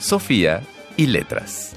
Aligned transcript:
Sofía 0.00 0.62
y 0.96 1.06
letras. 1.06 1.72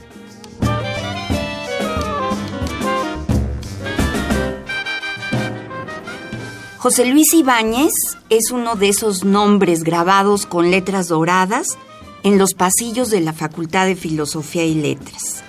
José 6.77 7.05
Luis 7.05 7.33
Ibáñez 7.33 7.91
es 8.29 8.51
uno 8.51 8.75
de 8.75 8.87
esos 8.89 9.25
nombres 9.25 9.83
grabados 9.83 10.45
con 10.45 10.71
letras 10.71 11.09
doradas 11.09 11.77
en 12.23 12.37
los 12.37 12.53
pasillos 12.53 13.09
de 13.09 13.19
la 13.19 13.33
Facultad 13.33 13.87
de 13.87 13.97
Filosofía 13.97 14.63
y 14.63 14.75
Letras. 14.75 15.43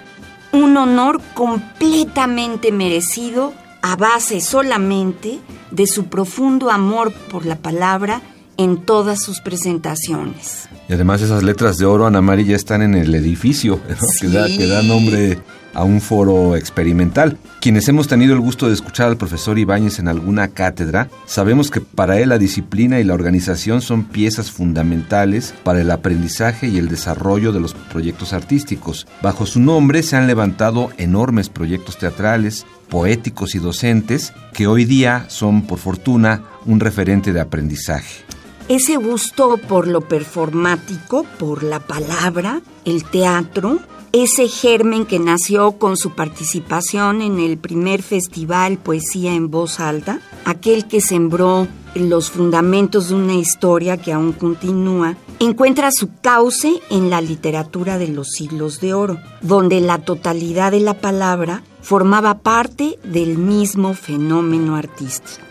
Un 0.50 0.76
honor 0.76 1.20
completamente 1.34 2.72
merecido 2.72 3.52
a 3.82 3.94
base 3.94 4.40
solamente 4.40 5.38
de 5.70 5.86
su 5.86 6.06
profundo 6.06 6.70
amor 6.70 7.12
por 7.30 7.46
la 7.46 7.56
palabra 7.56 8.20
en 8.56 8.78
todas 8.84 9.22
sus 9.22 9.40
presentaciones. 9.40 10.68
Y 10.88 10.92
además 10.92 11.22
esas 11.22 11.42
letras 11.42 11.78
de 11.78 11.86
oro, 11.86 12.06
Ana 12.06 12.20
María, 12.20 12.46
ya 12.46 12.56
están 12.56 12.82
en 12.82 12.94
el 12.94 13.14
edificio, 13.14 13.80
que, 14.20 14.28
da, 14.28 14.46
que 14.46 14.66
da 14.66 14.82
nombre 14.82 15.38
a 15.74 15.84
un 15.84 16.00
foro 16.00 16.56
experimental. 16.56 17.36
Quienes 17.60 17.88
hemos 17.88 18.08
tenido 18.08 18.34
el 18.34 18.40
gusto 18.40 18.68
de 18.68 18.74
escuchar 18.74 19.08
al 19.08 19.16
profesor 19.16 19.58
Ibáñez 19.58 19.98
en 19.98 20.08
alguna 20.08 20.48
cátedra, 20.48 21.08
sabemos 21.26 21.70
que 21.70 21.80
para 21.80 22.18
él 22.20 22.30
la 22.30 22.38
disciplina 22.38 23.00
y 23.00 23.04
la 23.04 23.14
organización 23.14 23.82
son 23.82 24.04
piezas 24.04 24.50
fundamentales 24.50 25.54
para 25.64 25.80
el 25.80 25.90
aprendizaje 25.90 26.68
y 26.68 26.78
el 26.78 26.88
desarrollo 26.88 27.52
de 27.52 27.60
los 27.60 27.74
proyectos 27.74 28.32
artísticos. 28.32 29.06
Bajo 29.22 29.46
su 29.46 29.60
nombre 29.60 30.02
se 30.02 30.16
han 30.16 30.26
levantado 30.26 30.90
enormes 30.96 31.48
proyectos 31.48 31.98
teatrales, 31.98 32.66
poéticos 32.88 33.54
y 33.54 33.58
docentes 33.58 34.32
que 34.52 34.66
hoy 34.66 34.84
día 34.84 35.24
son, 35.28 35.62
por 35.66 35.78
fortuna, 35.78 36.44
un 36.66 36.80
referente 36.80 37.32
de 37.32 37.40
aprendizaje 37.40 38.23
ese 38.68 38.96
gusto 38.96 39.58
por 39.58 39.86
lo 39.86 40.02
performático, 40.02 41.24
por 41.38 41.62
la 41.62 41.80
palabra, 41.80 42.62
el 42.84 43.04
teatro, 43.04 43.78
ese 44.12 44.48
germen 44.48 45.06
que 45.06 45.18
nació 45.18 45.72
con 45.72 45.96
su 45.96 46.14
participación 46.14 47.20
en 47.20 47.40
el 47.40 47.58
primer 47.58 48.02
festival 48.02 48.78
Poesía 48.78 49.34
en 49.34 49.50
Voz 49.50 49.80
Alta, 49.80 50.20
aquel 50.44 50.86
que 50.86 51.00
sembró 51.00 51.66
los 51.94 52.30
fundamentos 52.30 53.08
de 53.08 53.16
una 53.16 53.34
historia 53.34 53.96
que 53.96 54.12
aún 54.12 54.32
continúa, 54.32 55.16
encuentra 55.40 55.90
su 55.92 56.10
cauce 56.20 56.80
en 56.90 57.10
la 57.10 57.20
literatura 57.20 57.98
de 57.98 58.08
los 58.08 58.30
siglos 58.30 58.80
de 58.80 58.94
oro, 58.94 59.18
donde 59.42 59.80
la 59.80 59.98
totalidad 59.98 60.72
de 60.72 60.80
la 60.80 60.94
palabra 60.94 61.62
formaba 61.82 62.38
parte 62.38 62.98
del 63.04 63.36
mismo 63.36 63.94
fenómeno 63.94 64.76
artístico. 64.76 65.42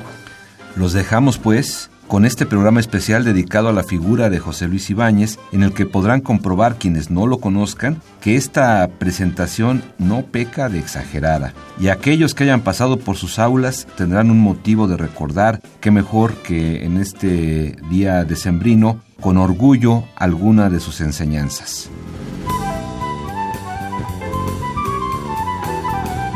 Los 0.75 0.93
dejamos 0.93 1.37
pues 1.37 1.89
con 2.13 2.25
este 2.25 2.45
programa 2.45 2.79
especial 2.79 3.23
dedicado 3.23 3.69
a 3.69 3.73
la 3.73 3.83
figura 3.83 4.29
de 4.29 4.37
José 4.37 4.67
Luis 4.67 4.87
Ibáñez, 4.91 5.39
en 5.51 5.63
el 5.63 5.73
que 5.73 5.87
podrán 5.87 6.21
comprobar 6.21 6.75
quienes 6.75 7.09
no 7.09 7.25
lo 7.25 7.39
conozcan 7.39 8.03
que 8.21 8.35
esta 8.35 8.87
presentación 8.99 9.81
no 9.97 10.21
peca 10.21 10.69
de 10.69 10.77
exagerada, 10.77 11.55
y 11.79 11.87
aquellos 11.87 12.35
que 12.35 12.43
hayan 12.43 12.61
pasado 12.61 12.99
por 12.99 13.17
sus 13.17 13.39
aulas 13.39 13.87
tendrán 13.97 14.29
un 14.29 14.39
motivo 14.39 14.87
de 14.87 14.95
recordar 14.95 15.59
que 15.81 15.89
mejor 15.89 16.35
que 16.35 16.85
en 16.85 16.97
este 16.97 17.77
día 17.89 18.23
decembrino, 18.25 19.01
con 19.19 19.39
orgullo 19.39 20.03
alguna 20.15 20.69
de 20.69 20.79
sus 20.79 21.01
enseñanzas. 21.01 21.89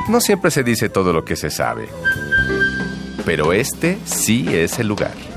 No 0.09 0.21
siempre 0.21 0.49
se 0.49 0.63
dice 0.63 0.89
todo 0.89 1.13
lo 1.13 1.23
que 1.23 1.35
se 1.35 1.51
sabe, 1.51 1.87
pero 3.27 3.53
este 3.53 3.99
sí 4.05 4.47
es 4.49 4.79
el 4.79 4.87
lugar. 4.87 5.36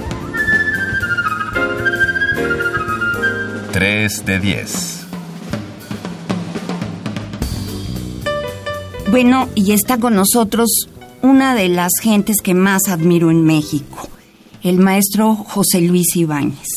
3 3.73 4.25
de 4.27 4.41
10. 4.41 5.07
Bueno, 9.11 9.49
y 9.55 9.73
está 9.73 9.99
con 9.99 10.15
nosotros 10.17 10.89
una 11.23 11.55
de 11.55 11.69
las 11.69 11.93
gentes 12.03 12.39
que 12.43 12.55
más 12.55 12.89
admiro 12.89 13.31
en 13.31 13.45
México, 13.45 14.09
el 14.63 14.79
maestro 14.79 15.37
José 15.37 15.83
Luis 15.83 16.17
Ibáñez. 16.17 16.69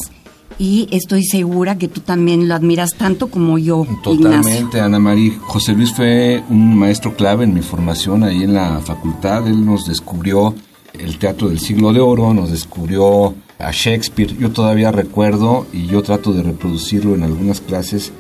Y 0.60 0.88
estoy 0.92 1.24
segura 1.24 1.80
que 1.80 1.88
tú 1.88 2.02
también 2.02 2.48
lo 2.48 2.54
admiras 2.54 2.92
tanto 2.96 3.28
como 3.28 3.58
yo. 3.58 3.88
Totalmente, 4.04 4.80
Ana 4.80 5.00
María. 5.00 5.34
José 5.42 5.74
Luis 5.74 5.92
fue 5.94 6.44
un 6.50 6.78
maestro 6.78 7.16
clave 7.16 7.46
en 7.46 7.56
mi 7.56 7.62
formación 7.62 8.24
ahí 8.24 8.44
en 8.44 8.54
la 8.54 8.80
facultad. 8.82 9.48
Él 9.48 9.66
nos 9.66 9.88
descubrió 9.88 10.54
el 10.94 11.18
teatro 11.18 11.50
del 11.50 11.60
siglo 11.60 11.92
de 11.92 12.00
oro, 12.02 12.36
nos 12.36 12.52
descubrió 12.52 13.34
a 13.64 13.72
Shakespeare. 13.72 14.36
Yo 14.38 14.52
todavía 14.52 14.92
recuerdo 14.92 15.66
y 15.74 15.88
yo 15.88 16.02
trato 16.04 16.34
de 16.34 16.44
reproducirlo 16.44 17.16
en 17.16 17.24
algunas 17.24 17.62
clases 17.62 18.12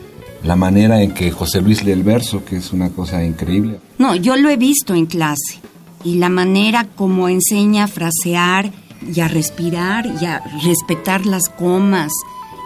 la 0.44 0.56
manera 0.56 1.02
en 1.02 1.14
que 1.14 1.31
José 1.31 1.62
Luis 1.62 1.84
lee 1.84 1.92
el 1.92 2.04
verso, 2.04 2.44
que 2.44 2.58
es 2.58 2.74
una 2.74 2.90
cosa 2.90 3.24
increíble. 3.24 3.80
No, 3.98 4.16
yo 4.16 4.36
lo 4.36 4.50
he 4.50 4.58
visto 4.58 4.94
en 4.94 5.06
clase 5.06 5.59
y 6.04 6.16
la 6.16 6.30
manera 6.30 6.86
como 6.96 7.30
enseña 7.30 7.86
a 7.86 7.88
frasear 7.88 8.72
y 9.14 9.20
a 9.22 9.28
respirar 9.28 10.06
y 10.22 10.26
a 10.26 10.42
respetar 10.64 11.26
las 11.26 11.50
comas 11.50 12.12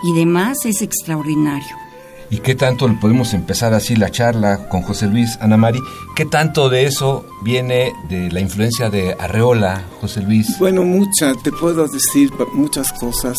y 0.04 0.14
demás 0.14 0.66
es 0.66 0.82
extraordinario. 0.82 1.87
¿Y 2.30 2.40
qué 2.40 2.56
tanto 2.56 2.88
le 2.88 2.96
podemos 2.96 3.34
empezar 3.34 3.74
así 3.74 3.96
la 3.96 4.10
charla 4.12 4.68
con 4.68 4.82
José 4.82 5.08
Luis 5.08 5.38
Ana 5.40 5.56
Mari? 5.56 5.80
¿Qué 6.16 6.26
tanto 6.26 6.70
de 6.70 6.86
eso 6.86 7.26
viene 7.42 7.94
de 8.10 8.30
la 8.32 8.42
influencia 8.42 8.90
de 8.90 9.16
Arreola, 9.18 9.84
José 10.02 10.22
Luis? 10.22 10.60
Bueno, 10.60 10.84
mucha, 10.84 11.34
te 11.42 11.52
puedo 11.52 11.88
decir 11.88 12.32
muchas 12.54 12.92
cosas 12.94 13.38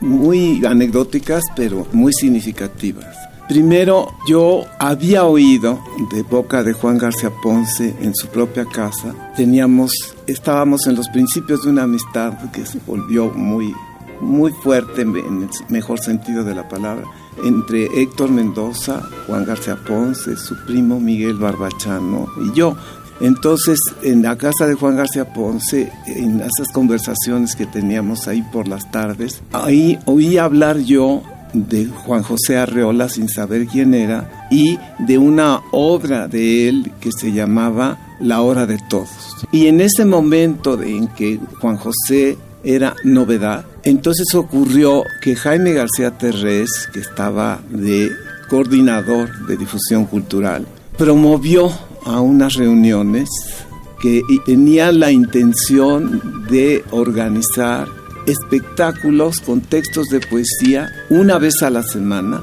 muy 0.00 0.64
anecdóticas, 0.64 1.44
pero 1.54 1.86
muy 1.92 2.14
significativas. 2.14 3.14
Primero, 3.50 4.14
yo 4.28 4.64
había 4.78 5.24
oído 5.24 5.80
de 6.12 6.22
boca 6.22 6.62
de 6.62 6.72
Juan 6.72 6.98
García 6.98 7.30
Ponce 7.42 7.96
en 8.00 8.14
su 8.14 8.28
propia 8.28 8.64
casa. 8.64 9.12
Teníamos, 9.36 9.90
estábamos 10.28 10.86
en 10.86 10.94
los 10.94 11.08
principios 11.08 11.64
de 11.64 11.70
una 11.70 11.82
amistad 11.82 12.32
que 12.52 12.64
se 12.64 12.78
volvió 12.86 13.26
muy, 13.30 13.74
muy 14.20 14.52
fuerte 14.52 15.02
en 15.02 15.16
el 15.16 15.48
mejor 15.68 15.98
sentido 16.00 16.44
de 16.44 16.54
la 16.54 16.68
palabra 16.68 17.04
entre 17.44 18.02
Héctor 18.02 18.30
Mendoza, 18.30 19.02
Juan 19.26 19.44
García 19.44 19.76
Ponce, 19.76 20.36
su 20.36 20.56
primo 20.66 21.00
Miguel 21.00 21.34
Barbachano 21.34 22.28
y 22.44 22.52
yo. 22.56 22.76
Entonces, 23.20 23.78
en 24.02 24.22
la 24.22 24.36
casa 24.36 24.66
de 24.66 24.74
Juan 24.74 24.96
García 24.96 25.32
Ponce, 25.32 25.92
en 26.06 26.40
esas 26.40 26.68
conversaciones 26.72 27.54
que 27.54 27.66
teníamos 27.66 28.28
ahí 28.28 28.42
por 28.42 28.66
las 28.66 28.90
tardes, 28.90 29.42
ahí 29.52 29.98
oí 30.06 30.38
hablar 30.38 30.78
yo 30.78 31.22
de 31.52 31.86
Juan 31.86 32.22
José 32.22 32.56
Arreola 32.56 33.08
sin 33.08 33.28
saber 33.28 33.66
quién 33.66 33.92
era 33.92 34.48
y 34.50 34.78
de 35.00 35.18
una 35.18 35.60
obra 35.72 36.28
de 36.28 36.68
él 36.68 36.92
que 37.00 37.10
se 37.12 37.32
llamaba 37.32 38.16
La 38.20 38.40
Hora 38.40 38.66
de 38.66 38.78
Todos. 38.88 39.36
Y 39.52 39.66
en 39.66 39.80
ese 39.80 40.04
momento 40.04 40.80
en 40.80 41.08
que 41.08 41.38
Juan 41.60 41.76
José 41.76 42.38
era 42.62 42.94
novedad, 43.04 43.64
entonces 43.84 44.34
ocurrió 44.34 45.04
que 45.22 45.36
Jaime 45.36 45.72
García 45.72 46.16
Terrés, 46.18 46.88
que 46.92 47.00
estaba 47.00 47.60
de 47.70 48.10
coordinador 48.48 49.46
de 49.46 49.56
difusión 49.56 50.06
cultural, 50.06 50.66
promovió 50.98 51.70
a 52.04 52.20
unas 52.20 52.54
reuniones 52.54 53.28
que 54.00 54.22
tenía 54.46 54.92
la 54.92 55.10
intención 55.10 56.46
de 56.48 56.84
organizar 56.90 57.86
espectáculos 58.26 59.40
con 59.40 59.60
textos 59.60 60.08
de 60.08 60.20
poesía 60.20 60.88
una 61.10 61.38
vez 61.38 61.62
a 61.62 61.70
la 61.70 61.82
semana 61.82 62.42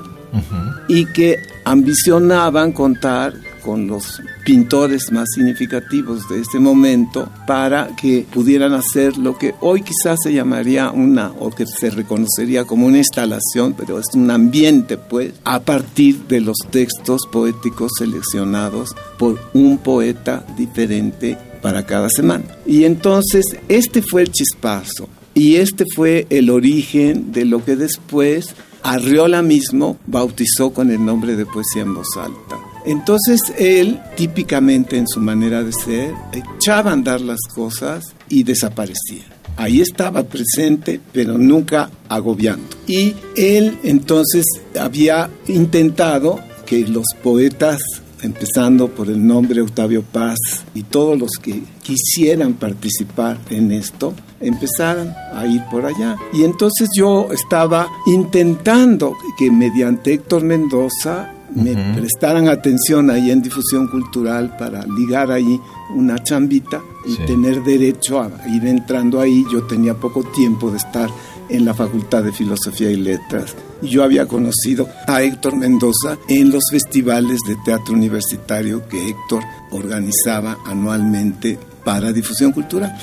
y 0.88 1.06
que 1.06 1.38
ambicionaban 1.65 2.71
contar 2.71 3.33
con 3.67 3.85
los 3.85 4.21
pintores 4.45 5.11
más 5.11 5.27
significativos 5.35 6.29
de 6.29 6.39
este 6.39 6.57
momento 6.57 7.29
para 7.45 7.89
que 7.97 8.25
pudieran 8.33 8.71
hacer 8.71 9.17
lo 9.17 9.37
que 9.37 9.55
hoy 9.59 9.81
quizás 9.81 10.19
se 10.23 10.31
llamaría 10.31 10.89
una 10.89 11.33
o 11.37 11.49
que 11.49 11.65
se 11.65 11.89
reconocería 11.89 12.63
como 12.63 12.85
una 12.85 12.99
instalación, 12.99 13.75
pero 13.77 13.99
es 13.99 14.05
un 14.13 14.31
ambiente 14.31 14.95
pues 14.95 15.33
a 15.43 15.59
partir 15.59 16.27
de 16.29 16.39
los 16.39 16.55
textos 16.71 17.27
poéticos 17.29 17.91
seleccionados 17.99 18.95
por 19.19 19.37
un 19.53 19.79
poeta 19.79 20.45
diferente 20.55 21.37
para 21.61 21.85
cada 21.85 22.07
semana. 22.07 22.45
Y 22.65 22.85
entonces 22.85 23.43
este 23.67 24.01
fue 24.01 24.21
el 24.21 24.31
chispazo 24.31 25.09
y 25.33 25.57
este 25.57 25.83
fue 25.93 26.25
el 26.29 26.49
origen 26.49 27.33
de 27.33 27.43
lo 27.43 27.65
que 27.65 27.75
después 27.75 28.55
Arreola 28.81 29.41
mismo 29.41 29.97
bautizó 30.07 30.71
con 30.71 30.89
el 30.89 31.05
nombre 31.05 31.35
de 31.35 31.45
poesía 31.45 31.81
en 31.81 31.95
voz 31.95 32.15
alta. 32.15 32.66
Entonces 32.87 33.41
él, 33.57 33.99
típicamente 34.15 34.97
en 34.97 35.07
su 35.07 35.19
manera 35.19 35.61
de 35.61 35.73
ser, 35.73 36.13
echaba 36.31 36.91
a 36.91 36.93
andar 36.93 37.19
las 37.19 37.41
cosas 37.53 38.15
y 38.29 38.43
desaparecía. 38.43 39.25
Ahí 39.57 39.81
estaba 39.81 40.23
presente, 40.23 41.01
pero 41.11 41.37
nunca 41.37 41.89
agobiando. 42.07 42.65
Y 42.87 43.13
él 43.35 43.77
entonces 43.83 44.45
había 44.79 45.29
intentado 45.47 46.39
que 46.65 46.87
los 46.87 47.05
poetas 47.21 47.81
empezando 48.21 48.87
por 48.87 49.09
el 49.09 49.25
nombre 49.25 49.61
Octavio 49.61 50.03
Paz 50.03 50.37
y 50.73 50.83
todos 50.83 51.17
los 51.19 51.31
que 51.41 51.61
quisieran 51.81 52.53
participar 52.53 53.37
en 53.49 53.71
esto, 53.71 54.13
empezaran 54.39 55.15
a 55.33 55.45
ir 55.45 55.61
por 55.69 55.85
allá. 55.85 56.17
Y 56.33 56.43
entonces 56.43 56.89
yo 56.95 57.29
estaba 57.31 57.87
intentando 58.05 59.15
que 59.37 59.51
mediante 59.51 60.13
Héctor 60.13 60.43
Mendoza 60.43 61.33
me 61.57 61.94
prestaran 61.95 62.48
atención 62.48 63.09
ahí 63.09 63.31
en 63.31 63.42
difusión 63.42 63.88
cultural 63.88 64.56
para 64.57 64.86
ligar 64.86 65.31
ahí 65.31 65.59
una 65.95 66.24
chambita 66.24 66.81
y 67.06 67.15
tener 67.25 67.63
derecho 67.63 68.21
a 68.21 68.30
ir 68.48 68.65
entrando 68.65 69.19
ahí. 69.19 69.44
Yo 69.51 69.63
tenía 69.63 69.95
poco 69.95 70.24
tiempo 70.24 70.69
de 70.69 70.77
estar 70.77 71.09
en 71.50 71.65
la 71.65 71.74
Facultad 71.74 72.24
de 72.24 72.31
Filosofía 72.31 72.92
y 72.92 72.98
Letras. 72.98 73.56
Yo 73.81 74.04
había 74.04 74.27
conocido 74.27 74.88
a 75.07 75.21
Héctor 75.24 75.56
Mendoza 75.56 76.18
en 76.27 76.51
los 76.51 76.63
festivales 76.71 77.39
de 77.48 77.56
teatro 77.63 77.94
universitario 77.94 78.88
que 78.88 79.09
Héctor 79.09 79.44
organizaba 79.71 80.57
anualmente 80.65 81.57
para 81.83 82.12
difusión 82.12 82.51
cultural. 82.51 82.95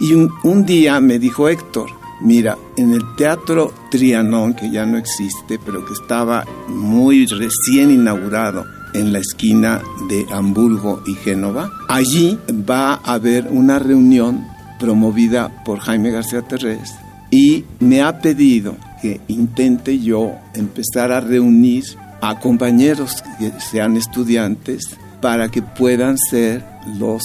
Y 0.00 0.12
un, 0.12 0.66
día 0.66 1.00
me 1.00 1.18
dijo 1.18 1.48
Héctor, 1.48 1.88
mira, 2.20 2.56
en 2.76 2.92
el 2.92 3.02
Teatro 3.16 3.72
Trianón, 3.90 4.54
que 4.54 4.70
ya 4.70 4.86
no 4.86 4.98
existe, 4.98 5.58
pero 5.58 5.84
que 5.84 5.92
estaba 5.92 6.44
muy 6.68 7.26
recién 7.26 7.90
inaugurado 7.90 8.64
en 8.94 9.12
la 9.12 9.18
esquina 9.18 9.82
de 10.08 10.26
Hamburgo 10.30 11.02
y 11.06 11.14
Génova, 11.14 11.70
allí 11.88 12.38
va 12.50 12.94
a 12.94 13.14
haber 13.14 13.48
una 13.50 13.78
reunión 13.78 14.46
promovida 14.78 15.64
por 15.64 15.80
Jaime 15.80 16.10
García 16.10 16.42
Terrés 16.42 16.94
y 17.30 17.64
me 17.80 18.02
ha 18.02 18.20
pedido 18.20 18.76
que 19.02 19.20
intente 19.28 19.98
yo 19.98 20.32
empezar 20.54 21.12
a 21.12 21.20
reunir 21.20 21.84
a 22.20 22.38
compañeros 22.40 23.22
que 23.38 23.52
sean 23.60 23.96
estudiantes 23.96 24.96
para 25.20 25.48
que 25.48 25.62
puedan 25.62 26.16
ser 26.18 26.64
los 26.98 27.22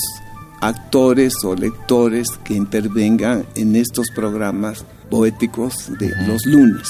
actores 0.61 1.33
o 1.43 1.55
lectores 1.55 2.27
que 2.43 2.53
intervengan 2.53 3.45
en 3.55 3.75
estos 3.75 4.09
programas 4.11 4.85
poéticos 5.09 5.91
de 5.99 6.11
los 6.25 6.45
lunes. 6.45 6.87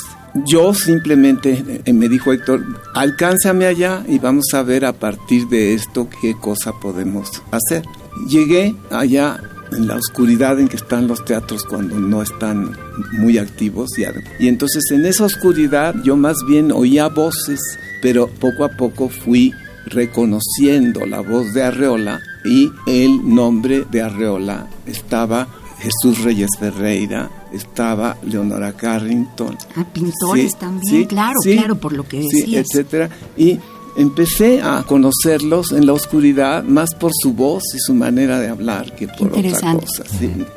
Yo 0.48 0.74
simplemente 0.74 1.82
eh, 1.84 1.94
me 1.94 2.08
dijo 2.08 2.32
Héctor, 2.32 2.64
alcánzame 2.94 3.66
allá 3.66 4.04
y 4.08 4.20
vamos 4.20 4.46
a 4.54 4.64
ver 4.64 4.86
a 4.86 4.94
partir 4.94 5.48
de 5.48 5.74
esto 5.74 6.08
qué 6.22 6.36
cosa 6.40 6.72
podemos 6.80 7.42
hacer. 7.52 7.84
Llegué 8.30 8.76
allá 8.92 9.42
en 9.74 9.88
la 9.88 9.96
oscuridad 9.96 10.60
en 10.60 10.68
que 10.68 10.78
están 10.78 11.08
los 11.08 11.26
teatros 11.26 11.64
cuando 11.66 12.00
no 12.00 12.22
están 12.22 12.78
muy 13.14 13.38
activos. 13.38 13.90
Y, 13.98 14.04
y 14.44 14.48
entonces 14.48 14.84
en 14.92 15.06
esa 15.06 15.26
oscuridad 15.26 15.96
yo 16.04 16.16
más 16.16 16.38
bien 16.48 16.72
oía 16.72 17.10
voces, 17.10 17.60
pero 18.02 18.28
poco 18.28 18.64
a 18.64 18.70
poco 18.70 19.10
fui 19.10 19.54
reconociendo 19.86 21.06
la 21.06 21.20
voz 21.20 21.54
de 21.54 21.64
Arreola 21.64 22.22
y 22.46 22.72
el 22.88 23.34
nombre 23.34 23.86
de 23.90 24.02
Arreola 24.02 24.68
estaba 24.86 25.48
Jesús 25.80 26.24
Reyes 26.24 26.50
Ferreira, 26.60 27.30
estaba 27.52 28.18
Leonora 28.24 28.74
Carrington. 28.74 29.58
Ah, 29.76 29.86
pintores 29.92 30.58
también, 30.58 31.06
claro, 31.06 31.38
claro, 31.44 31.76
por 31.76 31.94
lo 31.94 32.08
que 32.08 32.18
decías. 32.18 32.46
Sí, 32.46 32.56
etcétera. 32.58 33.10
Y 33.36 33.60
empecé 33.96 34.62
a 34.62 34.84
conocerlos 34.84 35.72
en 35.72 35.86
la 35.86 35.94
oscuridad 35.94 36.64
más 36.64 36.94
por 36.94 37.12
su 37.14 37.34
voz 37.34 37.64
y 37.76 37.80
su 37.80 37.94
manera 37.94 38.40
de 38.40 38.50
hablar 38.50 38.96
que 38.96 39.08
por 39.08 39.28
otra 39.28 39.74
cosa. 39.74 40.04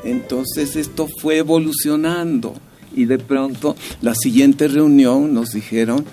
Entonces 0.04 0.76
esto 0.76 1.08
fue 1.20 1.38
evolucionando 1.38 2.54
y 2.94 3.06
de 3.06 3.18
pronto 3.18 3.76
la 4.02 4.14
siguiente 4.14 4.68
reunión 4.68 5.34
nos 5.34 5.50
dijeron 5.50 6.04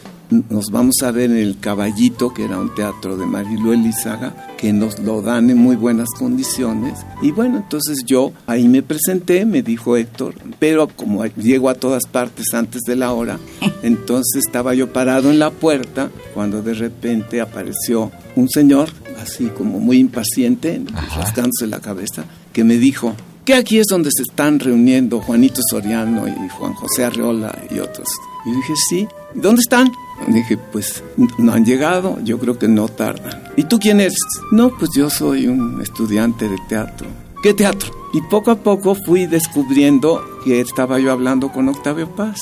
nos 0.49 0.67
vamos 0.71 0.95
a 1.03 1.11
ver 1.11 1.29
en 1.29 1.37
el 1.37 1.59
Caballito, 1.59 2.33
que 2.33 2.45
era 2.45 2.57
un 2.57 2.73
teatro 2.73 3.17
de 3.17 3.25
Marilu 3.25 3.73
Elizaga, 3.73 4.47
que 4.61 4.71
nos 4.71 4.99
lo 4.99 5.23
dan 5.23 5.49
en 5.49 5.57
muy 5.57 5.75
buenas 5.75 6.07
condiciones. 6.19 6.99
Y 7.23 7.31
bueno, 7.31 7.57
entonces 7.57 8.03
yo 8.05 8.31
ahí 8.45 8.67
me 8.67 8.83
presenté, 8.83 9.43
me 9.43 9.63
dijo 9.63 9.97
Héctor, 9.97 10.35
pero 10.59 10.87
como 10.87 11.25
llego 11.25 11.67
a 11.67 11.73
todas 11.73 12.05
partes 12.05 12.53
antes 12.53 12.81
de 12.83 12.95
la 12.95 13.11
hora, 13.11 13.39
entonces 13.81 14.45
estaba 14.45 14.75
yo 14.75 14.93
parado 14.93 15.31
en 15.31 15.39
la 15.39 15.49
puerta 15.49 16.11
cuando 16.35 16.61
de 16.61 16.75
repente 16.75 17.41
apareció 17.41 18.11
un 18.35 18.49
señor, 18.49 18.89
así 19.19 19.47
como 19.47 19.79
muy 19.79 19.97
impaciente, 19.97 20.79
rascándose 21.17 21.65
la 21.65 21.79
cabeza, 21.79 22.25
que 22.53 22.63
me 22.63 22.77
dijo, 22.77 23.15
que 23.45 23.55
aquí 23.55 23.79
es 23.79 23.87
donde 23.87 24.11
se 24.15 24.21
están 24.21 24.59
reuniendo 24.59 25.19
Juanito 25.21 25.61
Soriano 25.67 26.27
y 26.27 26.49
Juan 26.49 26.73
José 26.73 27.03
Arreola 27.03 27.57
y 27.71 27.79
otros. 27.79 28.07
Y 28.45 28.51
dije, 28.51 28.73
sí. 28.89 29.07
¿Y 29.33 29.39
dónde 29.39 29.61
están? 29.61 29.91
Dije, 30.27 30.57
pues 30.57 31.03
no 31.37 31.53
han 31.53 31.65
llegado, 31.65 32.19
yo 32.23 32.39
creo 32.39 32.57
que 32.57 32.67
no 32.67 32.87
tardan. 32.87 33.43
¿Y 33.57 33.63
tú 33.63 33.79
quién 33.79 33.99
eres? 33.99 34.15
No, 34.51 34.69
pues 34.77 34.91
yo 34.95 35.09
soy 35.09 35.47
un 35.47 35.81
estudiante 35.81 36.47
de 36.47 36.57
teatro. 36.69 37.07
¿Qué 37.43 37.53
teatro? 37.53 37.89
Y 38.13 38.21
poco 38.21 38.51
a 38.51 38.55
poco 38.55 38.95
fui 38.95 39.25
descubriendo 39.25 40.23
que 40.43 40.59
estaba 40.59 40.99
yo 40.99 41.11
hablando 41.11 41.51
con 41.51 41.69
Octavio 41.69 42.09
Paz. 42.09 42.39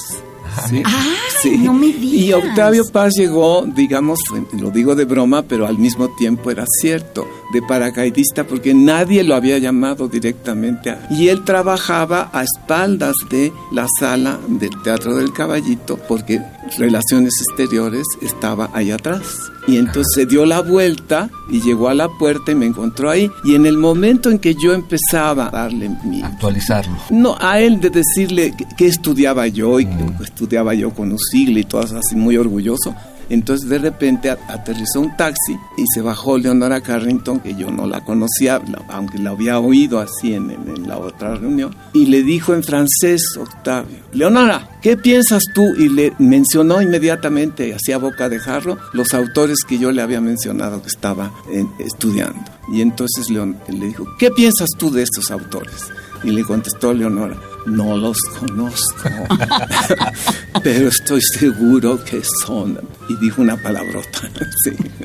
¿sí? 0.68 0.84
sí. 1.42 1.58
no 1.58 1.74
me 1.74 1.88
digas. 1.88 2.04
Y 2.04 2.34
Octavio 2.34 2.84
Paz 2.92 3.14
llegó, 3.16 3.66
digamos, 3.66 4.20
lo 4.60 4.72
digo 4.72 4.96
de 4.96 5.06
broma, 5.06 5.44
pero 5.44 5.68
al 5.68 5.78
mismo 5.78 6.10
tiempo 6.16 6.52
era 6.52 6.66
cierto, 6.82 7.28
de 7.54 7.62
paracaidista 7.62 8.46
porque 8.46 8.74
nadie 8.74 9.24
lo 9.24 9.36
había 9.36 9.58
llamado 9.58 10.08
directamente. 10.08 10.96
Y 11.12 11.28
él 11.28 11.44
trabajaba 11.44 12.30
a 12.34 12.44
espaldas 12.44 13.16
de 13.30 13.54
la 13.72 13.88
sala 14.00 14.40
del 14.48 14.82
Teatro 14.82 15.16
del 15.16 15.32
Caballito 15.32 15.98
porque 15.98 16.42
Relaciones 16.78 17.34
Exteriores 17.42 18.06
estaba 18.22 18.70
ahí 18.74 18.92
atrás. 18.92 19.52
Y 19.68 19.78
entonces 19.78 20.08
se 20.16 20.26
dio 20.26 20.46
la 20.46 20.62
vuelta 20.62 21.30
y 21.50 21.62
llegó 21.62 21.90
a 21.90 21.94
la 21.94 22.10
puerta 22.10 22.52
y 22.52 22.56
me 22.56 22.66
encontró 22.66 23.10
ahí. 23.10 23.30
Y 23.44 23.56
en 23.56 23.66
el 23.66 23.78
momento 23.78 24.30
en 24.30 24.40
que 24.40 24.56
yo 24.56 24.74
empezaba 24.74 25.48
a 25.48 25.52
darle 25.52 25.90
mi... 26.04 26.22
Actualizarlo. 26.22 26.96
No, 27.12 27.36
a 27.40 27.60
él 27.60 27.80
de 27.80 27.90
decirle 27.90 28.54
qué 28.78 28.88
estudiaba 28.88 29.48
yo 29.48 29.80
y 29.80 29.86
que 29.86 30.24
estudiaba 30.24 30.74
yo 30.74 30.92
con 30.92 31.12
un 31.12 31.20
siglo 31.20 31.60
y 31.60 31.64
todo 31.64 31.82
así 31.82 32.16
muy 32.16 32.38
orgulloso. 32.38 32.96
Entonces 33.30 33.70
de 33.70 33.78
repente 33.78 34.30
aterrizó 34.30 35.02
un 35.02 35.16
taxi 35.16 35.54
y 35.78 35.84
se 35.94 36.02
bajó 36.02 36.38
Leonora 36.38 36.82
Carrington, 36.82 37.40
que 37.40 37.56
yo 37.56 37.72
no 37.72 37.86
la 37.88 38.04
conocía, 38.04 38.62
aunque 38.90 39.20
la 39.20 39.32
había 39.32 39.60
oído 39.60 40.00
así 40.00 40.34
en, 40.34 40.50
la 40.88 40.98
otra 40.98 41.36
reunión, 41.36 41.76
y 41.94 42.08
le 42.08 42.24
dijo 42.24 42.54
en 42.54 42.64
francés, 42.64 43.22
Octavio, 43.40 43.98
Leonora, 44.14 44.70
¿qué 44.82 44.98
piensas 44.98 45.44
tú? 45.54 45.64
Y 45.78 45.90
le 45.90 46.14
mencionó 46.18 46.82
inmediatamente, 46.82 47.74
hacía 47.74 47.98
boca 47.98 48.30
de 48.30 48.40
jarro, 48.40 48.78
los 48.94 49.14
autores 49.14 49.60
que 49.68 49.78
yo 49.78 49.92
le 49.92 50.02
había 50.02 50.22
mencionado 50.22 50.82
que 50.82 50.88
estaba 50.88 51.32
estudiando. 51.80 52.40
Y 52.72 52.82
entonces 52.82 53.30
Leon, 53.30 53.58
le 53.68 53.88
dijo, 53.88 54.06
¿qué 54.18 54.32
piensas 54.32 54.70
tú 54.78 54.92
de 54.92 55.04
estos 55.04 55.32
autores? 55.32 55.92
Y 56.24 56.32
le 56.32 56.44
contestó 56.44 56.94
Leonora, 56.94 57.38
no 57.66 57.96
los 57.96 58.18
conozco, 58.40 59.10
pero 60.64 60.90
estoy 60.90 61.22
seguro 61.22 62.04
que 62.04 62.22
son. 62.46 62.80
Y 63.10 63.16
dijo 63.18 63.42
una 63.42 63.56
palabrota. 63.62 64.30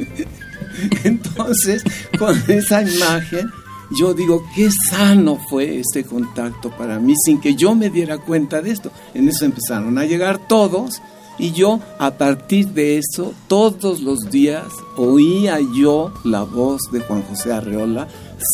Entonces, 1.04 1.82
con 2.18 2.36
esa 2.48 2.82
imagen, 2.82 3.50
yo 3.90 4.14
digo, 4.14 4.44
qué 4.54 4.68
sano 4.90 5.38
fue 5.48 5.80
ese 5.80 6.04
contacto 6.04 6.70
para 6.70 6.98
mí 6.98 7.14
sin 7.24 7.40
que 7.40 7.54
yo 7.54 7.74
me 7.74 7.90
diera 7.90 8.18
cuenta 8.18 8.60
de 8.60 8.70
esto. 8.70 8.90
En 9.14 9.28
eso 9.28 9.44
empezaron 9.44 9.98
a 9.98 10.04
llegar 10.04 10.48
todos 10.48 11.00
y 11.38 11.52
yo 11.52 11.80
a 11.98 12.12
partir 12.12 12.68
de 12.68 12.98
eso 12.98 13.34
todos 13.48 14.00
los 14.00 14.30
días 14.30 14.64
oía 14.96 15.58
yo 15.74 16.12
la 16.24 16.44
voz 16.44 16.82
de 16.92 17.00
Juan 17.00 17.22
José 17.22 17.52
Arreola 17.52 18.06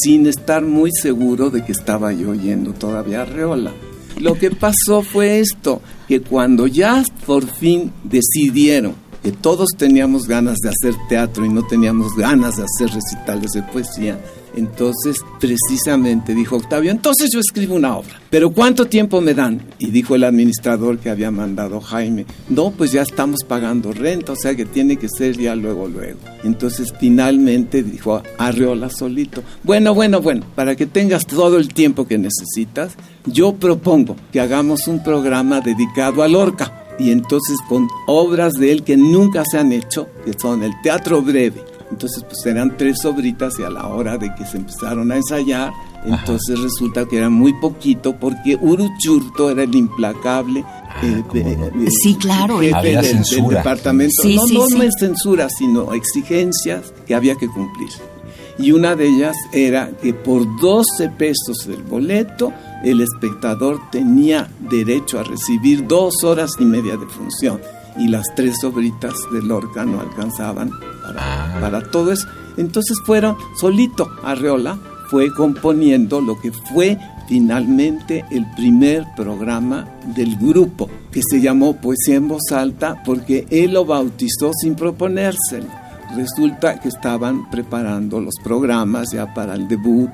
sin 0.02 0.26
estar 0.26 0.62
muy 0.62 0.90
seguro 0.92 1.50
de 1.50 1.64
que 1.64 1.73
estaba 1.73 2.12
yo 2.12 2.30
oyendo 2.30 2.73
todavía 2.73 3.23
Arreola. 3.23 3.73
Lo 4.18 4.35
que 4.35 4.50
pasó 4.50 5.02
fue 5.02 5.40
esto, 5.40 5.80
que 6.06 6.20
cuando 6.20 6.66
ya 6.66 7.02
por 7.26 7.47
fin 7.47 7.92
decidieron 8.04 8.94
que 9.23 9.32
todos 9.32 9.70
teníamos 9.76 10.26
ganas 10.26 10.59
de 10.59 10.70
hacer 10.70 10.94
teatro 11.09 11.44
y 11.44 11.49
no 11.49 11.66
teníamos 11.66 12.14
ganas 12.16 12.56
de 12.56 12.64
hacer 12.64 12.94
recitales 12.94 13.52
de 13.52 13.62
poesía, 13.62 14.18
entonces, 14.57 15.19
precisamente 15.38 16.35
dijo 16.35 16.57
Octavio, 16.57 16.90
entonces 16.90 17.30
yo 17.33 17.40
escribo 17.40 17.75
una 17.75 17.97
obra, 17.97 18.21
pero 18.30 18.50
¿cuánto 18.50 18.87
tiempo 18.87 19.21
me 19.21 19.35
dan? 19.35 19.62
Y 19.78 19.90
dijo 19.90 20.14
el 20.14 20.25
administrador 20.25 20.99
que 20.99 21.11
había 21.11 21.30
mandado 21.30 21.80
Jaime, 21.80 22.26
no, 22.49 22.71
pues 22.71 22.92
ya 22.92 23.02
estamos 23.02 23.40
pagando 23.47 23.92
renta, 23.92 24.33
o 24.33 24.37
sea 24.37 24.54
que 24.54 24.64
tiene 24.64 24.97
que 24.97 25.09
ser 25.09 25.37
ya 25.37 25.54
luego, 25.54 25.88
luego. 25.88 26.19
Entonces, 26.45 26.92
finalmente 26.99 27.83
dijo 27.83 28.23
Arreola 28.38 28.90
solito, 28.90 29.42
bueno, 29.62 29.95
bueno, 29.95 30.21
bueno, 30.21 30.45
para 30.54 30.76
que 30.76 30.87
tengas 30.87 31.26
todo 31.26 31.59
el 31.59 31.69
tiempo 31.69 32.07
que 32.07 32.19
necesitas, 32.19 32.95
yo 33.26 33.54
propongo 33.54 34.16
que 34.33 34.40
hagamos 34.40 34.88
un 34.88 35.02
programa 35.02 35.61
dedicado 35.61 36.23
a 36.23 36.28
Lorca 36.28 36.80
y 36.99 37.11
entonces 37.11 37.59
con 37.69 37.88
obras 38.07 38.54
de 38.54 38.73
él 38.73 38.85
que 38.85 38.97
nunca 38.97 39.42
se 39.50 39.59
han 39.59 39.73
hecho, 39.73 40.09
que 40.25 40.35
son 40.38 40.62
el 40.62 40.73
teatro 40.83 41.23
breve. 41.23 41.70
Entonces 41.90 42.23
pues 42.25 42.47
eran 42.47 42.76
tres 42.76 43.00
sobritas 43.00 43.54
y 43.59 43.64
a 43.64 43.70
la 43.70 43.88
hora 43.88 44.16
de 44.16 44.32
que 44.35 44.44
se 44.47 44.59
empezaron 44.59 45.11
a 45.11 45.16
ensayar, 45.16 45.73
entonces 46.04 46.59
resulta 46.61 47.04
que 47.04 47.18
era 47.18 47.28
muy 47.28 47.52
poquito 47.54 48.16
porque 48.16 48.56
Uruchurto 48.56 49.50
era 49.50 49.64
el 49.64 49.75
implacable 49.75 50.64
ah, 50.66 51.02
eh, 51.02 51.23
eh, 51.35 51.88
sí, 51.90 52.14
claro, 52.14 52.61
jefe 52.61 52.97
del, 52.97 53.49
departamento. 53.49 54.23
no, 54.25 54.47
no, 54.47 54.68
no 54.68 54.82
es 54.82 54.94
censura, 54.99 55.49
sino 55.50 55.92
exigencias 55.92 56.92
que 57.06 57.14
había 57.14 57.35
que 57.35 57.49
cumplir. 57.49 57.90
Y 58.59 58.73
una 58.73 58.94
de 58.94 59.09
ellas 59.09 59.37
era 59.52 59.90
que 60.02 60.12
por 60.12 60.44
12 60.61 61.09
pesos 61.11 61.66
del 61.66 61.82
boleto 61.82 62.52
el 62.85 63.01
espectador 63.01 63.81
tenía 63.91 64.49
derecho 64.59 65.19
a 65.19 65.25
recibir 65.25 65.87
dos 65.87 66.25
horas 66.25 66.53
y 66.59 66.65
media 66.65 66.97
de 66.97 67.07
función 67.07 67.61
y 67.99 68.09
las 68.09 68.27
tres 68.35 68.57
sobritas 68.61 69.15
de 69.33 69.43
Lorca 69.43 69.85
no 69.85 70.01
alcanzaban 70.01 70.71
para, 71.03 71.19
ah. 71.19 71.59
para 71.61 71.91
todo 71.91 72.13
eso. 72.13 72.27
Entonces 72.57 72.99
fueron, 73.05 73.37
solito 73.59 74.09
Arreola 74.23 74.79
fue 75.11 75.33
componiendo 75.35 76.21
lo 76.21 76.41
que 76.41 76.53
fue 76.53 76.99
finalmente 77.29 78.25
el 78.31 78.45
primer 78.57 79.07
programa 79.17 79.89
del 80.17 80.37
grupo, 80.37 80.89
que 81.13 81.21
se 81.23 81.41
llamó 81.41 81.77
Poesía 81.81 82.17
en 82.17 82.29
Voz 82.29 82.51
Alta, 82.53 83.03
porque 83.05 83.47
él 83.51 83.75
lo 83.75 83.85
bautizó 83.85 84.53
sin 84.53 84.75
proponérselo. 84.75 85.80
Resulta 86.17 86.81
que 86.81 86.88
estaban 86.88 87.49
preparando 87.50 88.21
los 88.21 88.35
programas 88.43 89.12
ya 89.12 89.33
para 89.33 89.55
el 89.55 89.69
debut, 89.69 90.11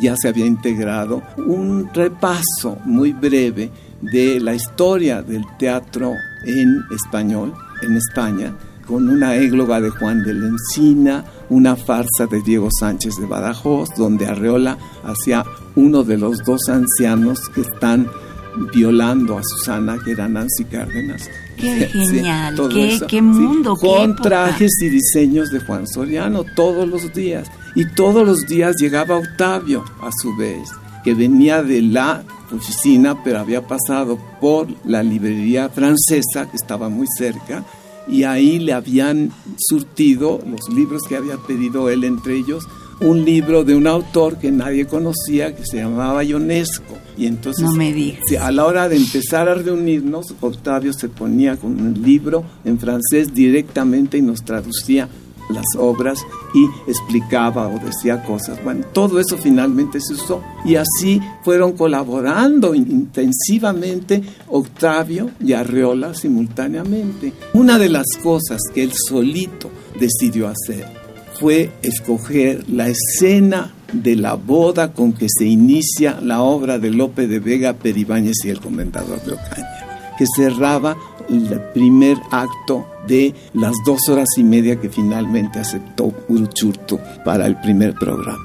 ya 0.00 0.14
se 0.16 0.28
había 0.28 0.46
integrado 0.46 1.22
un 1.38 1.92
repaso 1.92 2.78
muy 2.84 3.12
breve 3.12 3.70
de 4.00 4.38
la 4.38 4.54
historia 4.54 5.22
del 5.22 5.44
teatro 5.58 6.14
en 6.46 6.84
español, 6.94 7.52
en 7.82 7.96
España, 7.96 8.54
con 8.86 9.08
una 9.08 9.36
égloga 9.36 9.80
de 9.80 9.90
Juan 9.90 10.22
de 10.22 10.34
la 10.34 10.46
Encina, 10.46 11.24
una 11.48 11.76
farsa 11.76 12.26
de 12.30 12.40
Diego 12.42 12.68
Sánchez 12.78 13.16
de 13.16 13.26
Badajoz, 13.26 13.90
donde 13.96 14.26
Arreola 14.26 14.78
hacía 15.04 15.44
uno 15.74 16.04
de 16.04 16.16
los 16.16 16.44
dos 16.44 16.68
ancianos 16.68 17.40
que 17.54 17.62
están 17.62 18.08
violando 18.72 19.38
a 19.38 19.42
Susana, 19.42 19.98
que 20.04 20.12
era 20.12 20.28
Nancy 20.28 20.64
Cárdenas. 20.64 21.30
Qué 21.56 21.86
genial, 21.92 22.56
qué, 23.08 23.22
mundo. 23.22 23.76
con 23.76 24.16
trajes 24.16 24.72
y 24.80 24.88
diseños 24.88 25.50
de 25.50 25.60
Juan 25.60 25.86
Soriano 25.86 26.44
todos 26.56 26.88
los 26.88 27.12
días. 27.12 27.50
Y 27.74 27.86
todos 27.94 28.26
los 28.26 28.46
días 28.46 28.76
llegaba 28.78 29.18
Octavio, 29.18 29.84
a 30.02 30.10
su 30.10 30.36
vez, 30.36 30.68
que 31.04 31.14
venía 31.14 31.62
de 31.62 31.82
la 31.82 32.24
oficina, 32.52 33.22
pero 33.22 33.38
había 33.38 33.66
pasado 33.66 34.18
por 34.40 34.66
la 34.84 35.02
librería 35.02 35.68
francesa, 35.68 36.50
que 36.50 36.56
estaba 36.56 36.88
muy 36.88 37.06
cerca, 37.16 37.64
y 38.08 38.24
ahí 38.24 38.58
le 38.58 38.72
habían 38.72 39.30
surtido 39.56 40.40
los 40.44 40.68
libros 40.68 41.02
que 41.08 41.16
había 41.16 41.36
pedido 41.36 41.88
él, 41.90 42.02
entre 42.02 42.36
ellos 42.36 42.66
un 43.00 43.24
libro 43.24 43.64
de 43.64 43.74
un 43.74 43.86
autor 43.86 44.36
que 44.38 44.50
nadie 44.50 44.86
conocía 44.86 45.54
que 45.54 45.64
se 45.64 45.78
llamaba 45.78 46.22
Ionesco. 46.22 46.98
Y 47.16 47.26
entonces, 47.26 47.66
a 48.40 48.50
la 48.50 48.64
hora 48.64 48.88
de 48.88 48.96
empezar 48.96 49.48
a 49.48 49.54
reunirnos, 49.54 50.34
Octavio 50.40 50.92
se 50.92 51.08
ponía 51.08 51.56
con 51.56 51.80
un 51.80 52.02
libro 52.02 52.44
en 52.64 52.78
francés 52.78 53.34
directamente 53.34 54.18
y 54.18 54.22
nos 54.22 54.42
traducía 54.42 55.08
las 55.50 55.66
obras 55.76 56.20
y 56.54 56.64
explicaba 56.88 57.68
o 57.68 57.78
decía 57.78 58.22
cosas. 58.22 58.62
Bueno, 58.62 58.86
todo 58.92 59.18
eso 59.18 59.36
finalmente 59.36 60.00
se 60.00 60.14
usó 60.14 60.42
y 60.64 60.76
así 60.76 61.20
fueron 61.42 61.72
colaborando 61.72 62.74
intensivamente 62.74 64.22
Octavio 64.48 65.30
y 65.40 65.52
Arreola 65.52 66.14
simultáneamente. 66.14 67.32
Una 67.52 67.78
de 67.78 67.88
las 67.88 68.06
cosas 68.22 68.60
que 68.72 68.84
él 68.84 68.92
solito 68.94 69.70
decidió 69.98 70.48
hacer 70.48 70.99
fue 71.40 71.72
escoger 71.82 72.68
la 72.68 72.88
escena 72.88 73.72
de 73.94 74.14
la 74.14 74.34
boda 74.34 74.92
con 74.92 75.14
que 75.14 75.26
se 75.28 75.46
inicia 75.46 76.20
la 76.20 76.42
obra 76.42 76.78
de 76.78 76.90
Lope 76.90 77.26
de 77.26 77.40
Vega, 77.40 77.72
Peribáñez 77.72 78.44
y 78.44 78.50
el 78.50 78.60
Comendador 78.60 79.20
de 79.22 79.32
Ocaña, 79.32 80.14
que 80.18 80.26
cerraba 80.36 80.96
el 81.30 81.60
primer 81.72 82.18
acto 82.30 82.86
de 83.08 83.34
las 83.54 83.72
dos 83.86 84.08
horas 84.08 84.28
y 84.36 84.44
media 84.44 84.76
que 84.76 84.90
finalmente 84.90 85.58
aceptó 85.58 86.12
Uruchurto 86.28 87.00
para 87.24 87.46
el 87.46 87.58
primer 87.60 87.94
programa. 87.94 88.44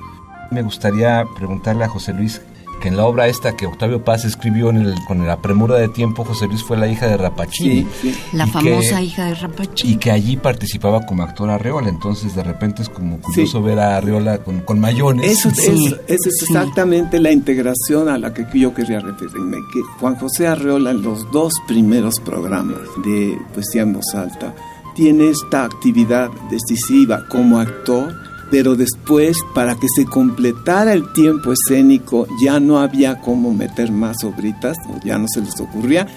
Me 0.52 0.62
gustaría 0.62 1.26
preguntarle 1.36 1.84
a 1.84 1.90
José 1.90 2.14
Luis 2.14 2.42
que 2.82 2.88
en 2.90 2.98
la 2.98 3.06
obra 3.06 3.28
esta 3.28 3.56
que 3.56 3.66
Octavio 3.66 4.04
Paz 4.04 4.26
escribió 4.26 4.70
en 4.70 4.78
el, 4.78 4.96
con 5.08 5.26
la 5.26 5.42
premura 5.42 5.76
de 5.76 5.88
tiempo, 5.90 6.24
José 6.24 6.48
Luis 6.48 6.64
fue 6.64 6.78
la 6.78 6.88
hija 6.88 7.08
de 7.08 7.18
Rapachini. 7.18 7.88
La 8.34 8.48
famosa 8.48 9.02
hija 9.02 9.26
de 9.26 9.36
Rapachini. 9.36 9.94
Y 9.94 9.98
que 9.98 10.12
allí 10.12 10.38
participaba 10.38 11.06
como 11.06 11.24
actor 11.24 11.50
Arreola, 11.50 11.90
entonces 11.90 12.36
de 12.36 12.44
repente 12.44 12.82
es 12.82 12.90
como 12.90 13.20
curioso 13.20 13.62
ver 13.62 13.80
a 13.80 13.98
Arreola 13.98 14.40
con, 14.40 14.62
con 14.62 14.80
mayones. 14.80 15.32
Eso, 15.32 15.50
es, 15.50 15.60
es 16.08 16.42
exactamente 16.42 17.20
la 17.20 17.32
integración 17.32 18.10
a 18.10 18.18
la 18.18 18.34
que 18.34 18.46
yo 18.54 18.74
quería 18.74 19.00
referirme, 19.00 19.58
que 19.74 19.82
Juan 20.00 20.16
José 20.16 20.48
Arreola 20.48 20.92
en 20.92 21.02
los 21.02 21.32
dos 21.32 21.54
primeros 21.68 22.20
programas 22.20 22.80
de 23.04 23.38
Poesía 23.54 23.84
en 23.84 23.94
Voz 23.94 24.14
Alta 24.16 24.54
tiene 24.96 25.30
esta 25.30 25.66
actividad 25.66 26.30
decisiva 26.50 27.26
como 27.28 27.60
actor 27.60 28.14
pero 28.52 28.76
después 28.76 29.38
para 29.54 29.76
que 29.76 29.88
se 29.96 30.06
completara 30.06 30.94
el 30.94 31.12
tiempo 31.14 31.52
escénico 31.52 32.28
ya 32.42 32.60
no 32.60 32.80
había 32.80 33.20
cómo 33.20 33.54
meter 33.54 33.92
más 33.92 34.24
obritas, 34.24 34.78
ya 35.04 35.18
no 35.18 35.28
se 35.28 35.42
les 35.42 35.60
ocurría, 35.60 36.08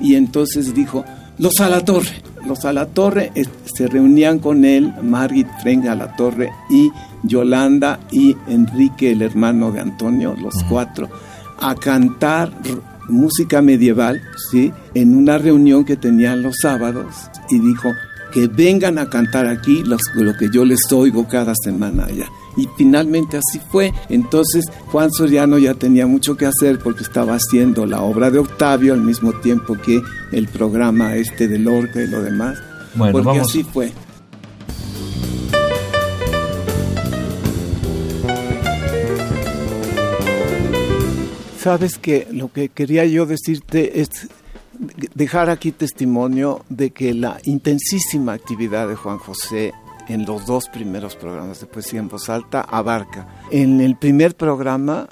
y 0.00 0.14
entonces 0.14 0.74
dijo, 0.74 1.04
los 1.38 1.60
a 1.60 1.68
la 1.68 1.84
torre, 1.84 2.22
los 2.46 2.64
a 2.64 2.72
la 2.72 2.86
torre 2.86 3.32
se 3.74 3.86
reunían 3.86 4.38
con 4.38 4.64
él, 4.64 4.92
Margit 5.02 5.48
Frank 5.62 5.86
a 5.86 5.94
la 5.94 6.14
torre 6.16 6.50
y 6.68 6.90
Yolanda 7.22 8.00
y 8.10 8.36
Enrique, 8.48 9.12
el 9.12 9.22
hermano 9.22 9.72
de 9.72 9.80
Antonio, 9.80 10.34
los 10.40 10.54
cuatro, 10.68 11.08
a 11.60 11.74
cantar 11.74 12.52
música 13.08 13.60
medieval, 13.60 14.22
¿sí? 14.50 14.72
En 14.94 15.16
una 15.16 15.36
reunión 15.38 15.84
que 15.84 15.96
tenían 15.96 16.42
los 16.42 16.56
sábados 16.62 17.14
y 17.50 17.58
dijo, 17.58 17.90
que 18.30 18.46
vengan 18.46 18.98
a 18.98 19.08
cantar 19.08 19.46
aquí 19.46 19.82
lo 19.84 20.36
que 20.36 20.48
yo 20.52 20.64
les 20.64 20.90
oigo 20.92 21.26
cada 21.28 21.52
semana 21.62 22.04
allá. 22.04 22.28
Y 22.56 22.68
finalmente 22.76 23.36
así 23.36 23.60
fue. 23.70 23.92
Entonces 24.08 24.64
Juan 24.86 25.12
Soriano 25.12 25.58
ya 25.58 25.74
tenía 25.74 26.06
mucho 26.06 26.36
que 26.36 26.46
hacer 26.46 26.78
porque 26.78 27.02
estaba 27.02 27.34
haciendo 27.34 27.86
la 27.86 28.02
obra 28.02 28.30
de 28.30 28.38
Octavio 28.38 28.92
al 28.92 29.02
mismo 29.02 29.32
tiempo 29.32 29.76
que 29.76 30.02
el 30.32 30.48
programa 30.48 31.16
este 31.16 31.48
de 31.48 31.58
Lorca 31.58 32.02
y 32.02 32.06
lo 32.06 32.22
demás. 32.22 32.58
Bueno, 32.94 33.22
porque 33.22 33.40
así 33.40 33.62
fue. 33.62 33.92
Sabes 41.58 41.98
que 41.98 42.26
lo 42.32 42.50
que 42.50 42.70
quería 42.70 43.04
yo 43.04 43.26
decirte 43.26 44.00
es 44.00 44.28
dejar 45.14 45.50
aquí 45.50 45.72
testimonio 45.72 46.64
de 46.68 46.90
que 46.90 47.14
la 47.14 47.38
intensísima 47.44 48.32
actividad 48.32 48.88
de 48.88 48.96
Juan 48.96 49.18
José 49.18 49.72
en 50.08 50.26
los 50.26 50.46
dos 50.46 50.68
primeros 50.68 51.14
programas 51.16 51.60
de 51.60 51.66
poesía 51.66 52.00
en 52.00 52.08
voz 52.08 52.28
alta 52.28 52.62
abarca 52.62 53.28
en 53.50 53.80
el 53.80 53.96
primer 53.96 54.34
programa 54.34 55.08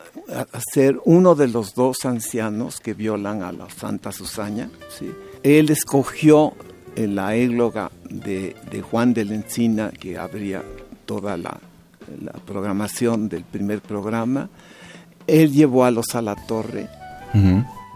ser 0.73 0.99
uno 1.05 1.35
de 1.35 1.49
los 1.49 1.75
dos 1.75 2.05
ancianos 2.05 2.81
que 2.81 2.95
violan 2.95 3.43
a 3.43 3.53
la 3.53 3.71
Santa 3.71 4.13
Susana. 4.13 4.71
¿sí? 4.91 5.11
Él 5.43 5.71
escogió 5.71 6.55
la 6.97 7.37
égloga 7.37 7.91
de, 8.11 8.57
Juan 8.91 9.15
de 9.15 9.25
la 9.25 9.35
Encina 9.35 9.91
que 9.91 10.19
abría 10.19 10.63
toda 11.07 11.37
la, 11.37 11.59
programación 12.47 13.29
del 13.29 13.45
primer 13.45 13.81
programa. 13.83 14.49
Él 15.27 15.53
llevó 15.53 15.85
a 15.85 15.91
los 15.91 16.15
a 16.15 16.23
la 16.23 16.35
torre 16.35 16.89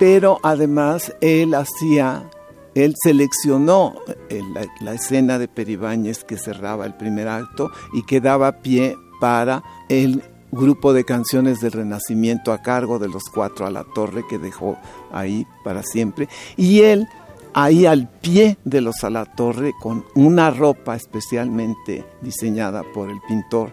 pero 0.02 0.40
además 0.42 1.14
él 1.20 1.54
hacía, 1.54 2.28
él 2.74 2.96
seleccionó 3.00 3.94
eh, 4.30 4.42
la, 4.80 4.94
escena 4.94 5.38
de 5.38 5.46
Peribáñez 5.46 6.24
que 6.24 6.38
cerraba 6.38 6.86
el 6.86 6.94
primer 6.94 7.28
acto 7.28 7.70
y 7.92 8.02
que 8.02 8.20
daba 8.20 8.62
pie 8.62 8.96
para 9.20 9.62
el 9.88 10.24
grupo 10.50 10.92
de 10.92 11.04
canciones 11.04 11.60
del 11.60 11.70
Renacimiento 11.70 12.52
a 12.52 12.62
cargo 12.62 12.98
de 12.98 13.06
los 13.06 13.22
cuatro 13.32 13.64
a 13.64 13.70
la 13.70 13.84
torre 13.84 14.24
que 14.28 14.38
dejó 14.38 14.76
ahí 15.12 15.46
para 15.62 15.84
siempre. 15.84 16.28
Y 16.56 16.80
él, 16.80 17.06
ahí 17.54 17.86
al 17.86 18.08
pie 18.08 18.58
de 18.64 18.80
los 18.80 19.04
a 19.04 19.10
la 19.10 19.24
torre, 19.24 19.72
con 19.80 20.04
una 20.16 20.50
ropa 20.50 20.96
especialmente 20.96 22.04
diseñada 22.22 22.82
por 22.92 23.08
el 23.08 23.20
pintor 23.28 23.72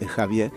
eh, 0.00 0.04
Javier, 0.06 0.52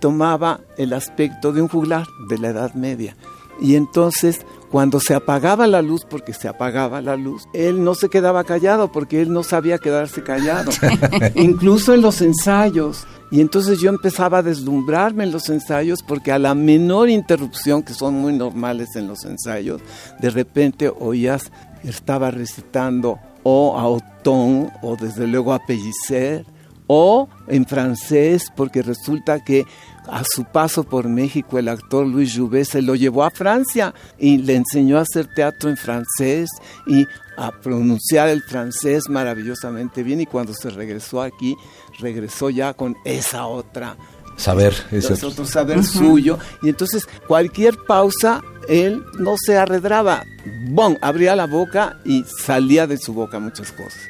tomaba 0.00 0.60
el 0.76 0.92
aspecto 0.92 1.50
de 1.50 1.62
un 1.62 1.68
juglar 1.68 2.06
de 2.28 2.36
la 2.36 2.48
Edad 2.50 2.74
Media. 2.74 3.16
Y 3.60 3.76
entonces, 3.76 4.46
cuando 4.70 5.00
se 5.00 5.14
apagaba 5.14 5.66
la 5.66 5.82
luz, 5.82 6.06
porque 6.08 6.32
se 6.32 6.48
apagaba 6.48 7.00
la 7.00 7.16
luz, 7.16 7.46
él 7.52 7.84
no 7.84 7.94
se 7.94 8.08
quedaba 8.08 8.44
callado, 8.44 8.90
porque 8.90 9.20
él 9.20 9.32
no 9.32 9.42
sabía 9.42 9.78
quedarse 9.78 10.22
callado. 10.22 10.70
Incluso 11.34 11.94
en 11.94 12.02
los 12.02 12.20
ensayos. 12.20 13.06
Y 13.30 13.40
entonces 13.40 13.80
yo 13.80 13.90
empezaba 13.90 14.38
a 14.38 14.42
deslumbrarme 14.42 15.24
en 15.24 15.32
los 15.32 15.48
ensayos 15.48 16.00
porque 16.02 16.32
a 16.32 16.38
la 16.38 16.54
menor 16.54 17.08
interrupción, 17.08 17.82
que 17.82 17.94
son 17.94 18.14
muy 18.14 18.32
normales 18.32 18.96
en 18.96 19.06
los 19.06 19.24
ensayos, 19.24 19.80
de 20.18 20.30
repente 20.30 20.88
oías 20.98 21.52
estaba 21.84 22.30
recitando 22.30 23.18
o 23.42 23.78
a 23.78 23.86
Otón 23.86 24.70
o 24.82 24.96
desde 24.96 25.26
luego 25.26 25.52
a 25.52 25.60
Pellicer 25.64 26.44
o 26.92 27.28
en 27.46 27.66
francés 27.66 28.46
porque 28.56 28.82
resulta 28.82 29.44
que 29.44 29.64
a 30.08 30.24
su 30.24 30.44
paso 30.44 30.82
por 30.82 31.08
México 31.08 31.56
el 31.56 31.68
actor 31.68 32.04
Luis 32.04 32.36
Jouvet 32.36 32.64
se 32.64 32.82
lo 32.82 32.96
llevó 32.96 33.22
a 33.22 33.30
Francia 33.30 33.94
y 34.18 34.38
le 34.38 34.56
enseñó 34.56 34.98
a 34.98 35.02
hacer 35.02 35.32
teatro 35.32 35.70
en 35.70 35.76
francés 35.76 36.50
y 36.88 37.06
a 37.36 37.52
pronunciar 37.52 38.28
el 38.28 38.42
francés 38.42 39.04
maravillosamente 39.08 40.02
bien. 40.02 40.20
Y 40.20 40.26
cuando 40.26 40.52
se 40.52 40.68
regresó 40.68 41.22
aquí 41.22 41.54
regresó 42.00 42.50
ya 42.50 42.74
con 42.74 42.96
esa 43.04 43.46
otra 43.46 43.96
saber, 44.40 44.74
ese 44.90 45.24
otro 45.24 45.44
saber 45.44 45.84
suyo 45.84 46.38
y 46.62 46.70
entonces 46.70 47.06
cualquier 47.26 47.76
pausa 47.86 48.42
él 48.68 49.04
no 49.18 49.34
se 49.36 49.58
arredraba, 49.58 50.24
¡bom! 50.68 50.96
abría 51.02 51.34
la 51.34 51.46
boca 51.46 51.98
y 52.04 52.24
salía 52.24 52.86
de 52.86 52.98
su 52.98 53.12
boca 53.12 53.38
muchas 53.40 53.72
cosas. 53.72 54.00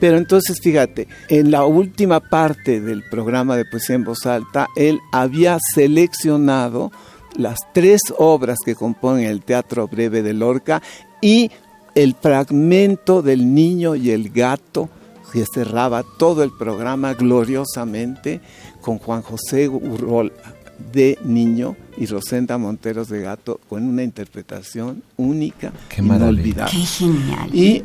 Pero 0.00 0.16
entonces 0.16 0.58
fíjate, 0.62 1.06
en 1.28 1.50
la 1.50 1.64
última 1.64 2.20
parte 2.20 2.80
del 2.80 3.02
programa 3.10 3.56
de 3.56 3.64
Poesía 3.64 3.96
en 3.96 4.04
Voz 4.04 4.26
Alta, 4.26 4.68
él 4.74 5.00
había 5.12 5.58
seleccionado 5.74 6.90
las 7.36 7.58
tres 7.74 8.00
obras 8.18 8.58
que 8.64 8.74
componen 8.74 9.26
el 9.26 9.42
Teatro 9.42 9.86
Breve 9.86 10.22
de 10.22 10.32
Lorca 10.32 10.82
y 11.20 11.50
el 11.94 12.14
fragmento 12.14 13.22
del 13.22 13.54
niño 13.54 13.94
y 13.94 14.10
el 14.10 14.30
gato 14.30 14.88
que 15.32 15.44
cerraba 15.52 16.04
todo 16.18 16.42
el 16.42 16.50
programa 16.56 17.14
gloriosamente 17.14 18.40
con 18.86 18.98
Juan 18.98 19.20
José 19.22 19.68
Urrola 19.68 20.30
de 20.92 21.18
niño 21.24 21.74
y 21.96 22.06
Rosenda 22.06 22.56
Monteros 22.56 23.08
de 23.08 23.20
Gato 23.20 23.58
con 23.68 23.82
una 23.82 24.04
interpretación 24.04 25.02
única, 25.16 25.72
Qué 25.88 26.02
inolvidable. 26.02 26.70
Qué 26.70 26.86
genial. 26.86 27.52
Y 27.52 27.82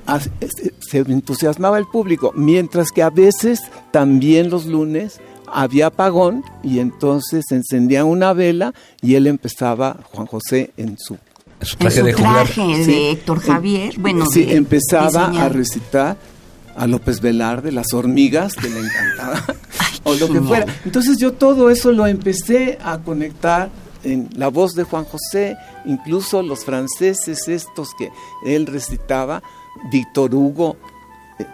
se 0.79 0.99
entusiasmaba 0.99 1.79
el 1.79 1.87
público, 1.87 2.33
mientras 2.35 2.91
que 2.91 3.01
a 3.01 3.09
veces 3.09 3.61
también 3.89 4.51
los 4.51 4.67
lunes 4.67 5.19
había 5.47 5.87
apagón 5.87 6.43
y 6.61 6.77
entonces 6.77 7.45
encendía 7.49 8.05
una 8.05 8.33
vela 8.33 8.75
y 9.01 9.15
él 9.15 9.25
empezaba, 9.25 10.01
Juan 10.11 10.27
José, 10.27 10.69
en 10.77 10.99
su 10.99 11.17
su 11.61 11.77
traje, 11.77 12.61
de, 12.61 12.85
de 12.85 13.11
Héctor 13.11 13.39
Javier. 13.39 13.95
Bueno, 13.97 14.27
sí, 14.27 14.45
empezaba 14.49 15.27
a 15.27 15.49
recitar 15.49 16.17
a 16.75 16.87
López 16.87 17.21
Velarde, 17.21 17.71
las 17.71 17.93
hormigas, 17.93 18.53
que 18.53 18.69
le 18.69 18.79
encantaba, 18.79 19.43
o 20.03 20.13
lo 20.13 20.29
que 20.29 20.41
fuera. 20.41 20.65
Entonces 20.85 21.17
yo 21.17 21.33
todo 21.33 21.69
eso 21.69 21.91
lo 21.91 22.07
empecé 22.07 22.77
a 22.83 22.99
conectar 22.99 23.69
en 24.03 24.29
la 24.35 24.47
voz 24.47 24.73
de 24.73 24.83
Juan 24.83 25.05
José, 25.05 25.57
incluso 25.85 26.41
los 26.41 26.65
franceses 26.65 27.47
estos 27.47 27.89
que 27.97 28.11
él 28.45 28.65
recitaba, 28.65 29.43
Víctor 29.91 30.33
Hugo, 30.33 30.77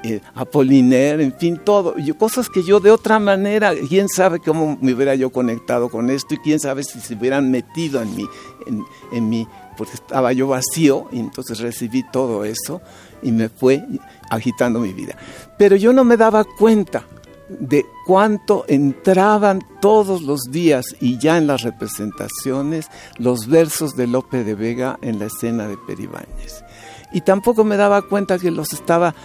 eh, 0.03 0.21
eh, 0.33 1.19
en 1.19 1.33
fin, 1.37 1.59
todo, 1.63 1.95
cosas 2.17 2.49
que 2.49 2.63
yo 2.63 2.79
de 2.79 2.91
otra 2.91 3.19
manera, 3.19 3.73
quién 3.87 4.09
sabe 4.09 4.39
cómo 4.39 4.77
me 4.81 4.93
hubiera 4.93 5.15
yo 5.15 5.31
conectado 5.31 5.89
con 5.89 6.09
esto 6.09 6.35
y 6.35 6.37
quién 6.37 6.59
sabe 6.59 6.83
si 6.83 6.99
se 6.99 7.15
hubieran 7.15 7.51
metido 7.51 8.01
en 8.01 8.15
mí, 8.15 8.25
en, 8.65 8.85
en 9.11 9.29
mí, 9.29 9.47
porque 9.77 9.93
estaba 9.93 10.33
yo 10.33 10.47
vacío 10.47 11.07
y 11.11 11.19
entonces 11.19 11.59
recibí 11.59 12.03
todo 12.11 12.45
eso 12.45 12.81
y 13.21 13.31
me 13.31 13.49
fue 13.49 13.83
agitando 14.29 14.79
mi 14.79 14.93
vida. 14.93 15.15
Pero 15.57 15.75
yo 15.75 15.93
no 15.93 16.03
me 16.03 16.17
daba 16.17 16.43
cuenta 16.43 17.05
de 17.49 17.85
cuánto 18.05 18.65
entraban 18.67 19.61
todos 19.81 20.21
los 20.21 20.41
días 20.51 20.85
y 20.99 21.17
ya 21.17 21.37
en 21.37 21.47
las 21.47 21.61
representaciones 21.61 22.89
los 23.17 23.47
versos 23.47 23.95
de 23.95 24.07
Lope 24.07 24.43
de 24.43 24.55
Vega 24.55 24.99
en 25.01 25.19
la 25.19 25.25
escena 25.25 25.67
de 25.67 25.77
Peribáñez. 25.77 26.63
Y 27.11 27.21
tampoco 27.21 27.63
me 27.63 27.77
daba 27.77 28.01
cuenta 28.01 28.37
que 28.37 28.51
los 28.51 28.73
estaba 28.73 29.15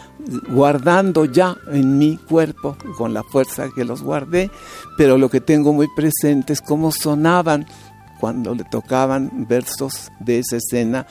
guardando 0.48 1.24
ya 1.24 1.56
en 1.72 1.98
mi 1.98 2.16
cuerpo 2.16 2.76
con 2.96 3.12
la 3.12 3.22
fuerza 3.24 3.68
que 3.74 3.84
los 3.84 4.02
guardé, 4.02 4.50
pero 4.96 5.18
lo 5.18 5.28
que 5.28 5.40
tengo 5.40 5.72
muy 5.72 5.88
presente 5.94 6.52
es 6.52 6.60
cómo 6.60 6.92
sonaban 6.92 7.66
cuando 8.20 8.54
le 8.54 8.64
tocaban 8.64 9.46
versos 9.48 10.12
de 10.20 10.38
esa 10.38 10.56
escena 10.56 11.06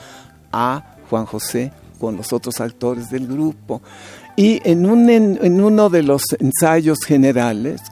a 0.50 0.96
Juan 1.10 1.26
José 1.26 1.72
con 2.00 2.16
los 2.16 2.32
otros 2.32 2.60
actores 2.60 3.10
del 3.10 3.26
grupo. 3.26 3.82
Y 4.34 4.60
en, 4.64 4.86
un, 4.86 5.10
en, 5.10 5.60
uno 5.60 5.90
de 5.90 6.02
los 6.02 6.22
ensayos 6.38 7.00
generales, 7.06 7.82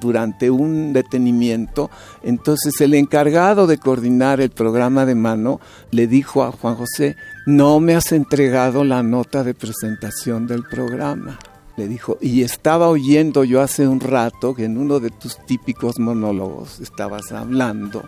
durante 0.00 0.50
un 0.50 0.92
detenimiento, 0.92 1.90
entonces 2.22 2.80
el 2.80 2.94
encargado 2.94 3.66
de 3.66 3.78
coordinar 3.78 4.40
el 4.40 4.50
programa 4.50 5.06
de 5.06 5.14
mano 5.14 5.60
le 5.90 6.06
dijo 6.06 6.44
a 6.44 6.52
Juan 6.52 6.76
José, 6.76 7.16
no 7.48 7.80
me 7.80 7.94
has 7.94 8.12
entregado 8.12 8.84
la 8.84 9.02
nota 9.02 9.42
de 9.42 9.54
presentación 9.54 10.46
del 10.46 10.64
programa. 10.64 11.38
Le 11.78 11.88
dijo, 11.88 12.18
y 12.20 12.42
estaba 12.42 12.90
oyendo 12.90 13.42
yo 13.42 13.62
hace 13.62 13.88
un 13.88 14.00
rato 14.00 14.54
que 14.54 14.66
en 14.66 14.76
uno 14.76 15.00
de 15.00 15.08
tus 15.08 15.38
típicos 15.46 15.98
monólogos 15.98 16.78
estabas 16.80 17.32
hablando 17.32 18.06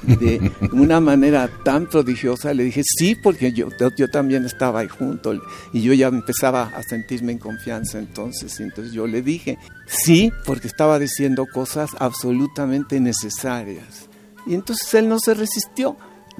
de 0.00 0.50
una 0.72 1.00
manera 1.00 1.50
tan 1.64 1.86
prodigiosa, 1.86 2.54
le 2.54 2.64
dije, 2.64 2.82
sí, 2.82 3.14
porque 3.14 3.52
yo, 3.52 3.68
yo 3.94 4.08
también 4.08 4.46
estaba 4.46 4.80
ahí 4.80 4.88
junto 4.88 5.34
y 5.74 5.82
yo 5.82 5.92
ya 5.92 6.06
empezaba 6.06 6.72
a 6.74 6.82
sentirme 6.82 7.32
en 7.32 7.38
confianza 7.38 7.98
entonces. 7.98 8.58
Entonces 8.58 8.94
yo 8.94 9.06
le 9.06 9.20
dije, 9.20 9.58
sí, 9.86 10.32
porque 10.46 10.66
estaba 10.66 10.98
diciendo 10.98 11.44
cosas 11.52 11.90
absolutamente 11.98 13.00
necesarias. 13.00 14.08
Y 14.46 14.54
entonces 14.54 14.94
él 14.94 15.10
no 15.10 15.18
se 15.18 15.34
resistió. 15.34 15.98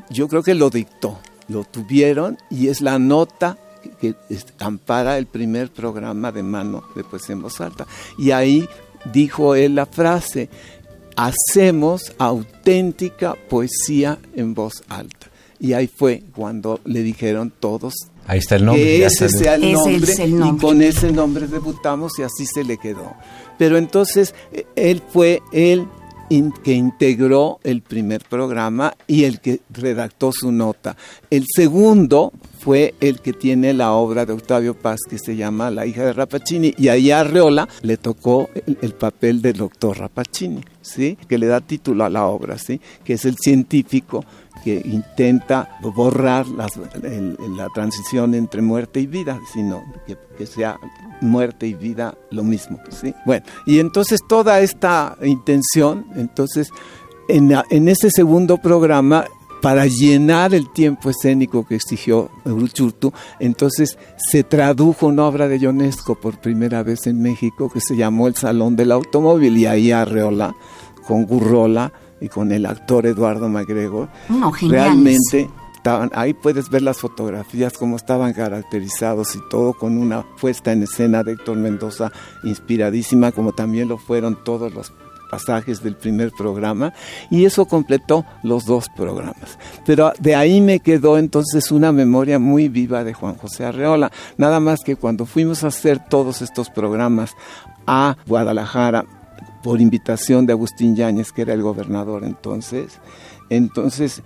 Yo 0.09 0.29
creo 0.29 0.43
que 0.43 0.55
lo 0.55 0.71
dictó, 0.71 1.19
lo 1.49 1.65
tuvieron 1.65 2.39
y 2.51 2.69
es 2.69 2.81
la 2.81 2.99
nota 2.99 3.59
que, 4.01 4.15
ampara 4.59 5.19
el 5.19 5.27
primer 5.27 5.71
programa 5.71 6.33
de 6.33 6.43
mano 6.43 6.85
de 6.95 7.05
Poesía 7.05 7.35
en 7.35 7.43
Voz 7.43 7.61
Alta. 7.61 7.87
Y 8.19 8.31
ahí 8.31 8.69
dijo 9.13 9.55
él 9.55 9.75
la 9.75 9.87
frase, 9.87 10.49
hacemos 11.17 12.13
auténtica 12.19 13.35
poesía 13.49 14.19
en 14.35 14.55
voz 14.55 14.85
alta. 14.89 15.27
Y 15.61 15.73
ahí 15.73 15.89
fue 15.89 16.23
cuando 16.35 16.81
le 16.85 17.03
dijeron 17.03 17.53
todos 17.59 17.95
Ahí 18.29 18.41
está 18.41 18.57
el 18.57 18.67
nombre. 18.67 18.85
Que 18.85 19.07
ese 19.07 19.29
sea 19.31 19.55
el 19.55 19.73
nombre, 19.73 20.13
Y 20.27 20.57
con 20.59 20.83
ese 20.83 21.11
nombre 21.11 21.47
debutamos 21.47 22.13
y 22.19 22.23
así 22.23 22.45
se 22.45 22.63
le 22.63 22.77
quedó. 22.77 23.15
Pero 23.57 23.79
entonces 23.79 24.35
eh, 24.53 24.67
él 24.77 25.03
fue 25.09 25.43
el 25.51 25.89
que 26.63 26.73
integró 26.73 27.59
el 27.65 27.83
primer 27.83 28.23
programa 28.25 28.95
y 29.07 29.25
el 29.25 29.41
que 29.41 29.61
redactó 29.71 30.31
su 30.33 30.53
nota. 30.53 30.97
El 31.31 31.45
segundo 31.49 32.33
fue 32.59 32.95
el 33.01 33.21
que 33.21 33.33
tiene 33.33 33.73
la 33.73 33.93
obra 33.93 34.27
de 34.27 34.33
Octavio 34.33 34.75
Paz 34.75 35.01
que 35.09 35.19
se 35.19 35.37
llama 35.37 35.71
La 35.71 35.87
hija 35.87 36.05
de 36.05 36.13
Rapacini 36.13 36.75
y 36.77 36.89
ahí 36.89 37.11
a 37.11 37.21
Arreola 37.21 37.69
le 37.83 37.97
tocó 37.97 38.51
el, 38.55 38.93
papel 38.93 39.41
del 39.41 39.55
doctor 39.55 39.99
Rapacini, 39.99 40.61
¿sí? 40.83 41.17
que 41.29 41.39
le 41.39 41.47
da 41.47 41.61
título 41.61 42.05
a 42.05 42.11
la 42.11 42.27
obra, 42.27 42.59
¿sí? 42.59 42.81
que 43.05 43.15
es 43.15 43.25
el 43.25 43.37
científico 43.37 44.25
que 44.63 44.81
intenta 44.85 45.79
borrar 45.81 46.47
la 46.49 47.69
transición 47.75 48.35
entre 48.35 48.63
muerte 48.63 49.01
y 49.01 49.07
vida, 49.07 49.41
sino 49.53 49.83
que, 50.07 50.47
sea 50.47 50.79
muerte 51.21 51.67
y 51.67 51.75
vida 51.75 52.17
lo 52.31 52.45
mismo. 52.45 52.79
Bueno, 53.27 53.45
y 53.67 53.81
entonces 53.81 54.21
toda 54.29 54.61
esta 54.61 55.17
intención, 55.23 56.07
entonces 56.17 56.71
en, 57.29 57.53
en 57.71 57.89
ese 57.89 58.11
segundo 58.11 58.59
programa 58.59 59.25
para 59.61 59.87
llenar 59.87 60.55
el 60.55 60.71
tiempo 60.73 61.11
escénico 61.11 61.67
que 61.67 61.75
exigió 61.75 62.31
Uruchurtu, 62.45 63.13
entonces 63.41 63.99
se 64.17 64.45
tradujo 64.45 65.07
una 65.09 65.25
obra 65.25 65.49
de 65.49 65.59
Ionesco 65.59 66.15
por 66.15 66.39
primera 66.39 66.83
vez 66.83 67.07
en 67.07 67.21
México 67.21 67.69
que 67.69 67.81
se 67.81 67.97
llamó 67.97 68.29
El 68.29 68.37
Salón 68.37 68.77
del 68.77 68.93
Automóvil 68.93 69.57
y 69.57 69.67
ahí 69.67 69.91
Arreola 69.91 70.55
con 71.07 71.25
Gurrola 71.25 71.93
y 72.21 72.29
con 72.29 72.53
el 72.53 72.67
actor 72.67 73.07
Eduardo 73.07 73.49
MacGregor. 73.49 74.09
realmente 74.69 75.49
estaban, 75.75 76.11
ahí 76.15 76.35
puedes 76.35 76.71
ver 76.71 76.83
las 76.83 76.99
fotografías, 76.99 77.79
cómo 77.79 77.97
estaban 77.97 78.33
caracterizados 78.33 79.35
y 79.37 79.41
todo 79.49 79.73
con 79.73 79.97
una 79.97 80.25
puesta 80.41 80.73
en 80.73 80.83
escena 80.83 81.23
de 81.23 81.33
Héctor 81.33 81.57
Mendoza 81.57 82.13
inspiradísima, 82.45 83.33
como 83.33 83.53
también 83.53 83.89
lo 83.89 83.99
fueron 83.99 84.37
todos 84.45 84.73
los 84.75 84.93
pasajes 85.31 85.83
del 85.83 85.95
primer 85.95 86.33
programa 86.33 86.93
y 87.31 87.45
eso 87.45 87.67
completó 87.67 88.25
los 88.43 88.65
dos 88.65 88.89
programas. 88.89 89.59
Pero 89.87 90.13
de 90.19 90.35
ahí 90.35 90.61
me 90.61 90.81
quedó 90.81 91.19
entonces 91.19 91.71
una 91.71 91.93
memoria 91.93 92.39
muy 92.39 92.69
viva 92.69 93.05
de 93.05 93.15
Juan 93.15 93.37
José 93.37 93.65
Arreola. 93.65 94.11
Nada 94.37 94.59
más 94.61 94.81
que 94.81 94.97
cuando 94.97 95.27
fuimos 95.27 95.65
a 95.65 95.69
hacer 95.69 96.01
todos 96.09 96.43
estos 96.43 96.71
programas 96.71 97.35
a 97.87 98.17
Guadalajara 98.27 99.05
por 99.63 99.81
invitación 99.81 100.47
de 100.47 100.53
Agustín 100.53 100.97
Yáñez, 100.97 101.33
que 101.33 101.43
era 101.43 101.55
el 101.55 101.63
gobernador 101.63 102.25
entonces, 102.25 103.01
entonces 103.51 104.23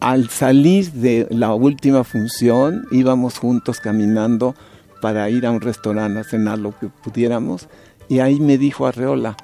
al 0.00 0.30
salir 0.30 0.92
de 0.92 1.26
la 1.30 1.54
última 1.54 2.04
función 2.04 2.86
íbamos 2.90 3.38
juntos 3.38 3.80
caminando 3.80 4.54
para 5.02 5.28
ir 5.28 5.46
a 5.46 5.50
un 5.50 5.60
restaurante 5.60 6.20
a 6.20 6.24
cenar 6.24 6.58
lo 6.58 6.78
que 6.78 6.88
pudiéramos 6.88 7.68
y 8.08 8.18
ahí 8.18 8.40
me 8.40 8.58
dijo 8.58 8.86
Arreola, 8.86 9.36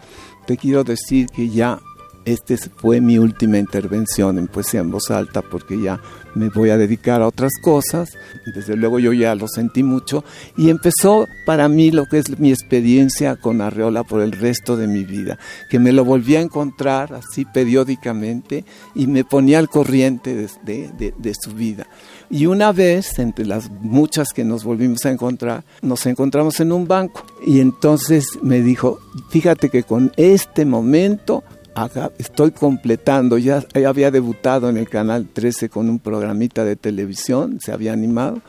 te 0.46 0.56
quiero 0.56 0.82
decir 0.82 1.26
que 1.28 1.48
ya 1.48 1.78
esta 2.24 2.56
fue 2.76 3.00
mi 3.00 3.18
última 3.18 3.58
intervención 3.58 4.38
en 4.38 4.48
poesía 4.48 4.80
en 4.80 4.90
voz 4.90 5.10
alta 5.12 5.42
porque 5.42 5.80
ya 5.80 6.00
me 6.36 6.50
voy 6.50 6.70
a 6.70 6.76
dedicar 6.76 7.22
a 7.22 7.26
otras 7.26 7.52
cosas. 7.60 8.10
Desde 8.54 8.76
luego 8.76 8.98
yo 8.98 9.12
ya 9.12 9.34
lo 9.34 9.48
sentí 9.48 9.82
mucho 9.82 10.22
y 10.56 10.70
empezó 10.70 11.26
para 11.44 11.68
mí 11.68 11.90
lo 11.90 12.06
que 12.06 12.18
es 12.18 12.38
mi 12.38 12.50
experiencia 12.50 13.36
con 13.36 13.60
Arreola 13.60 14.04
por 14.04 14.20
el 14.20 14.32
resto 14.32 14.76
de 14.76 14.86
mi 14.86 15.04
vida, 15.04 15.38
que 15.70 15.78
me 15.78 15.92
lo 15.92 16.04
volví 16.04 16.36
a 16.36 16.40
encontrar 16.40 17.14
así 17.14 17.44
periódicamente 17.44 18.64
y 18.94 19.06
me 19.06 19.24
ponía 19.24 19.58
al 19.58 19.68
corriente 19.68 20.48
de, 20.64 21.12
de 21.16 21.34
su 21.34 21.52
vida. 21.52 21.86
Y 22.28 22.46
una 22.46 22.72
vez, 22.72 23.18
entre 23.18 23.46
las 23.46 23.70
muchas 23.70 24.28
que 24.34 24.44
nos 24.44 24.64
volvimos 24.64 25.04
a 25.04 25.10
encontrar, 25.10 25.64
nos 25.80 26.04
encontramos 26.06 26.58
en 26.60 26.72
un 26.72 26.88
banco 26.88 27.24
y 27.46 27.60
entonces 27.60 28.26
me 28.42 28.60
dijo, 28.60 28.98
fíjate 29.30 29.70
que 29.70 29.84
con 29.84 30.12
este 30.16 30.64
momento 30.64 31.44
estoy 32.18 32.52
completando, 32.52 33.38
ya 33.38 33.64
había 33.86 34.10
debutado 34.10 34.68
en 34.68 34.76
el 34.76 34.88
Canal 34.88 35.28
13 35.32 35.68
con 35.68 35.90
un 35.90 35.98
programita 35.98 36.64
de 36.64 36.76
televisión, 36.76 37.58
se 37.60 37.72
había 37.72 37.92
animado, 37.92 38.40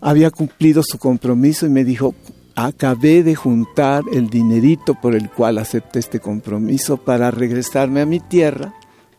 había 0.00 0.30
cumplido 0.30 0.82
su 0.82 0.98
compromiso 0.98 1.66
y 1.66 1.70
me 1.70 1.84
dijo, 1.84 2.14
acabé 2.54 3.22
de 3.22 3.34
juntar 3.34 4.04
el 4.12 4.30
dinerito 4.30 4.94
por 4.94 5.14
el 5.14 5.30
cual 5.30 5.58
acepté 5.58 5.98
este 5.98 6.20
compromiso 6.20 6.96
para 6.96 7.30
regresarme 7.30 8.00
a 8.00 8.06
mi 8.06 8.20
tierra, 8.20 8.74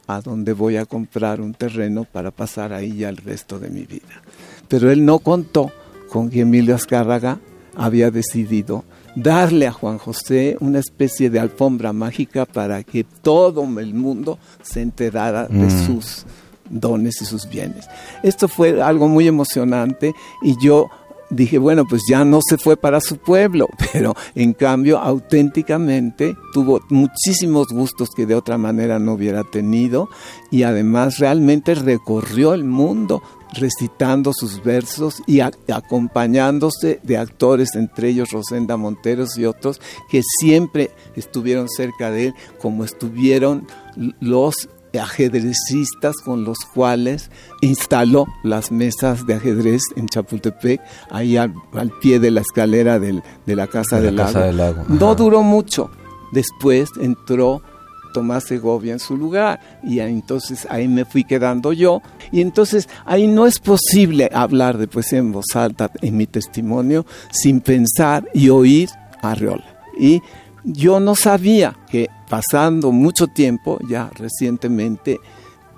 a 0.08 0.21
donde 0.21 0.53
voy 0.53 0.77
a 0.77 0.86
comprar 0.86 1.41
un 1.41 1.53
terreno 1.53 2.03
para 2.03 2.31
pasar 2.31 2.73
ahí 2.73 2.97
ya 2.97 3.10
el 3.10 3.17
resto 3.17 3.60
de 3.60 3.69
mi 3.69 3.86
vida. 3.86 4.21
Pero 4.67 4.91
él 4.91 5.05
no 5.05 5.19
contó 5.19 5.71
con 6.10 6.29
que 6.29 6.41
Emilio 6.41 6.75
Azcárraga 6.75 7.39
había 7.75 8.10
decidido 8.10 8.86
darle 9.15 9.67
a 9.67 9.71
Juan 9.71 9.97
José 9.97 10.58
una 10.60 10.80
especie 10.80 11.30
de 11.30 11.39
alfombra 11.39 11.93
mágica 11.93 12.45
para 12.45 12.84
que 12.84 13.04
todo 13.04 13.63
el 13.80 13.93
mundo 13.93 14.38
se 14.62 14.82
enterara 14.82 15.47
de 15.47 15.65
mm. 15.65 15.86
sus 15.86 16.25
dones 16.69 17.21
y 17.21 17.25
sus 17.25 17.47
bienes. 17.47 17.88
Esto 18.23 18.47
fue 18.47 18.82
algo 18.82 19.08
muy 19.08 19.28
emocionante 19.28 20.13
y 20.41 20.56
yo 20.62 20.89
dije, 21.30 21.58
bueno, 21.58 21.86
pues 21.86 22.04
ya 22.10 22.23
no 22.23 22.39
se 22.47 22.58
fue 22.58 22.78
para 22.78 23.01
su 23.01 23.17
pueblo, 23.17 23.67
pero 23.93 24.15
en 24.36 24.54
cambio 24.54 24.99
auténticamente 24.99 26.36
tuvo 26.54 26.82
muchísimos 26.89 27.67
gustos 27.69 28.10
que 28.15 28.25
de 28.25 28.36
otra 28.36 28.58
manera 28.58 28.99
no 28.99 29.13
hubiera 29.13 29.43
tenido 29.43 30.10
y 30.51 30.63
además 30.63 31.19
realmente 31.19 31.75
recorrió 31.75 32.54
el 32.54 32.63
mundo 32.63 33.21
recitando 33.56 34.32
sus 34.34 34.63
versos 34.63 35.22
y 35.28 35.39
acompañándose 35.39 37.00
de 37.04 37.18
actores, 37.18 37.76
entre 37.76 38.10
ellos 38.10 38.32
Rosenda 38.32 38.78
Monteros 38.78 39.38
y 39.38 39.46
otros, 39.46 39.82
que 40.10 40.22
siempre 40.39 40.91
estuvieron 41.15 41.70
cerca 41.70 42.12
de 42.12 42.28
él, 42.28 42.34
como 42.62 42.84
estuvieron 42.84 43.68
los 44.20 44.70
ajedrecistas 44.98 46.15
con 46.24 46.44
los 46.44 46.60
cuales 46.74 47.30
instaló 47.62 48.28
las 48.44 48.72
mesas 48.72 49.26
de 49.26 49.36
ajedrez 49.36 49.82
en 49.96 50.08
Chapultepec, 50.08 50.82
ahí 51.10 51.38
al, 51.38 51.54
pie 52.02 52.20
de 52.20 52.32
la 52.32 52.41
escalera 52.41 53.00
de 53.00 53.22
la 53.46 53.68
Casa, 53.68 54.00
del, 54.00 54.15
lago. 54.15 54.86
No 54.88 55.15
duró 55.15 55.41
mucho. 55.41 55.89
Después 56.32 56.89
entró 57.00 57.62
Tomás 58.15 58.45
Segovia 58.45 58.93
en 58.93 58.99
su 58.99 59.17
lugar 59.17 59.60
y 59.84 59.99
entonces 59.99 60.65
ahí 60.69 60.88
me 60.88 61.04
fui 61.04 61.25
quedando 61.25 61.73
yo 61.73 62.01
y 62.32 62.39
entonces 62.39 62.88
ahí 63.04 63.28
no 63.28 63.45
es 63.45 63.60
posible 63.60 64.30
hablar 64.34 64.78
de 64.78 64.88
poesía 64.88 65.19
en 65.19 65.34
voz 65.34 65.54
alta 65.54 65.91
en 66.01 66.15
mi 66.15 66.25
testimonio 66.25 67.06
sin 67.30 67.60
pensar 67.60 68.25
y 68.34 68.47
oír 68.47 68.89
a 69.21 69.32
Arreola. 69.32 69.65
Y 69.99 70.21
yo 70.63 71.01
no 71.01 71.15
sabía 71.15 71.75
que 71.89 72.08
pasando 72.30 72.93
mucho 72.93 73.28
tiempo, 73.28 73.80
ya 73.89 74.10
recientemente, 74.15 75.19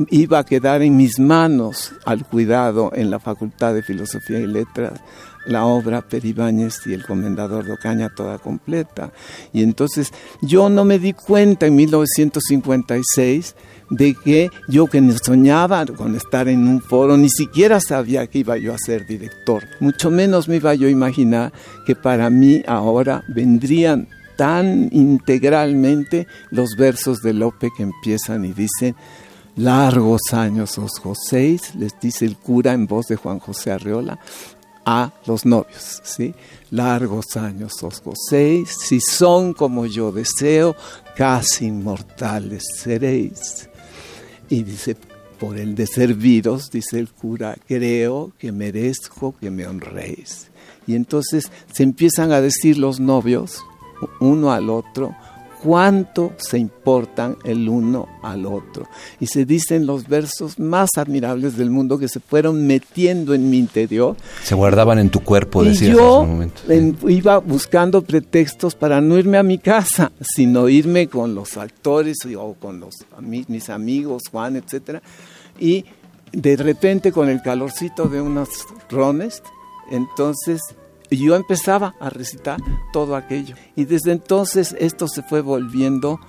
iba 0.09 0.39
a 0.39 0.45
quedar 0.45 0.81
en 0.81 0.95
mis 0.95 1.19
manos 1.19 1.93
al 2.05 2.25
cuidado 2.25 2.91
en 2.93 3.09
la 3.09 3.19
Facultad 3.19 3.73
de 3.73 3.83
Filosofía 3.83 4.39
y 4.39 4.47
Letras 4.47 4.99
la 5.47 5.65
obra 5.65 6.01
Peribáñez 6.01 6.85
y 6.85 6.93
el 6.93 7.05
Comendador 7.05 7.65
de 7.65 7.73
Ocaña 7.73 8.09
toda 8.09 8.37
completa. 8.37 9.11
Y 9.53 9.63
entonces 9.63 10.11
yo 10.41 10.69
no 10.69 10.85
me 10.85 10.99
di 10.99 11.13
cuenta 11.13 11.65
en 11.65 11.75
1956 11.75 13.55
de 13.89 14.13
que 14.15 14.49
yo 14.67 14.87
que 14.87 15.01
soñaba 15.23 15.85
con 15.85 16.15
estar 16.15 16.47
en 16.49 16.67
un 16.67 16.81
foro, 16.81 17.17
ni 17.17 17.29
siquiera 17.29 17.79
sabía 17.79 18.27
que 18.27 18.39
iba 18.39 18.57
yo 18.57 18.73
a 18.73 18.77
ser 18.77 19.07
director. 19.07 19.63
Mucho 19.79 20.11
menos 20.11 20.47
me 20.47 20.57
iba 20.57 20.75
yo 20.75 20.87
a 20.87 20.91
imaginar 20.91 21.53
que 21.85 21.95
para 21.95 22.29
mí 22.29 22.61
ahora 22.67 23.23
vendrían 23.29 24.09
tan 24.35 24.89
integralmente 24.91 26.27
los 26.51 26.75
versos 26.77 27.21
de 27.21 27.33
Lope 27.33 27.69
que 27.75 27.83
empiezan 27.83 28.45
y 28.45 28.53
dicen, 28.53 28.95
largos 29.57 30.21
años 30.31 30.77
os 30.77 30.99
joséis, 30.99 31.75
les 31.75 31.99
dice 31.99 32.25
el 32.25 32.37
cura 32.37 32.73
en 32.73 32.87
voz 32.87 33.07
de 33.07 33.15
Juan 33.15 33.39
José 33.39 33.71
Arreola, 33.71 34.19
a 34.85 35.11
los 35.25 35.45
novios, 35.45 36.01
¿sí? 36.05 36.33
Largos 36.71 37.35
años 37.35 37.73
os 37.83 38.01
gocéis, 38.01 38.69
si 38.69 39.01
son 39.01 39.53
como 39.53 39.85
yo 39.85 40.13
deseo, 40.13 40.75
casi 41.15 41.65
inmortales 41.65 42.63
seréis. 42.77 43.67
Y 44.47 44.63
dice, 44.63 44.95
por 45.37 45.57
el 45.57 45.75
de 45.75 45.87
serviros, 45.87 46.71
dice 46.71 46.99
el 46.99 47.09
cura, 47.09 47.57
creo 47.67 48.31
que 48.37 48.53
merezco 48.53 49.35
que 49.37 49.51
me 49.51 49.67
honréis. 49.67 50.47
Y 50.87 50.95
entonces 50.95 51.51
se 51.73 51.83
empiezan 51.83 52.31
a 52.31 52.39
decir 52.39 52.77
los 52.77 53.01
novios, 53.01 53.65
uno 54.21 54.53
al 54.53 54.69
otro, 54.69 55.13
cuánto 55.61 56.33
se 56.37 56.57
importan 56.57 57.37
el 57.43 57.67
uno 57.67 58.07
al 58.21 58.45
otro. 58.45 58.87
Y 59.19 59.27
se 59.27 59.45
dicen 59.45 59.85
los 59.85 60.07
versos 60.07 60.59
más 60.59 60.89
admirables 60.97 61.57
del 61.57 61.69
mundo 61.69 61.97
que 61.97 62.07
se 62.07 62.19
fueron 62.19 62.65
metiendo 62.67 63.33
en 63.33 63.49
mi 63.49 63.57
interior. 63.57 64.15
Se 64.43 64.55
guardaban 64.55 64.99
en 64.99 65.09
tu 65.09 65.21
cuerpo, 65.21 65.63
decías. 65.63 65.91
Y 65.91 65.97
yo 65.97 66.27
iba 67.07 67.37
buscando 67.39 68.01
pretextos 68.01 68.75
para 68.75 69.01
no 69.01 69.17
irme 69.17 69.37
a 69.37 69.43
mi 69.43 69.57
casa, 69.57 70.11
sino 70.21 70.69
irme 70.69 71.07
con 71.07 71.35
los 71.35 71.57
actores 71.57 72.17
o 72.37 72.53
con 72.53 72.79
los, 72.79 72.95
mis 73.19 73.69
amigos, 73.69 74.23
Juan, 74.31 74.55
etc. 74.55 75.01
Y 75.59 75.85
de 76.31 76.55
repente 76.57 77.11
con 77.11 77.29
el 77.29 77.41
calorcito 77.41 78.07
de 78.07 78.21
unos 78.21 78.49
rones, 78.89 79.41
entonces 79.91 80.61
y 81.09 81.17
yo 81.17 81.35
empezaba 81.35 81.95
a 81.99 82.09
recitar 82.09 82.59
todo 82.91 83.15
aquello. 83.15 83.55
Y 83.75 83.85
desde 83.85 84.11
entonces 84.11 84.75
esto 84.79 85.07
se 85.07 85.23
fue 85.23 85.41
volviendo 85.41 86.19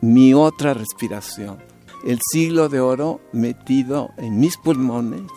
mi 0.00 0.34
otra 0.34 0.74
respiración. 0.74 1.58
El 2.06 2.18
siglo 2.30 2.68
de 2.68 2.80
oro 2.80 3.20
metido 3.32 4.10
en 4.18 4.38
mis 4.38 4.56
pulmones 4.58 5.30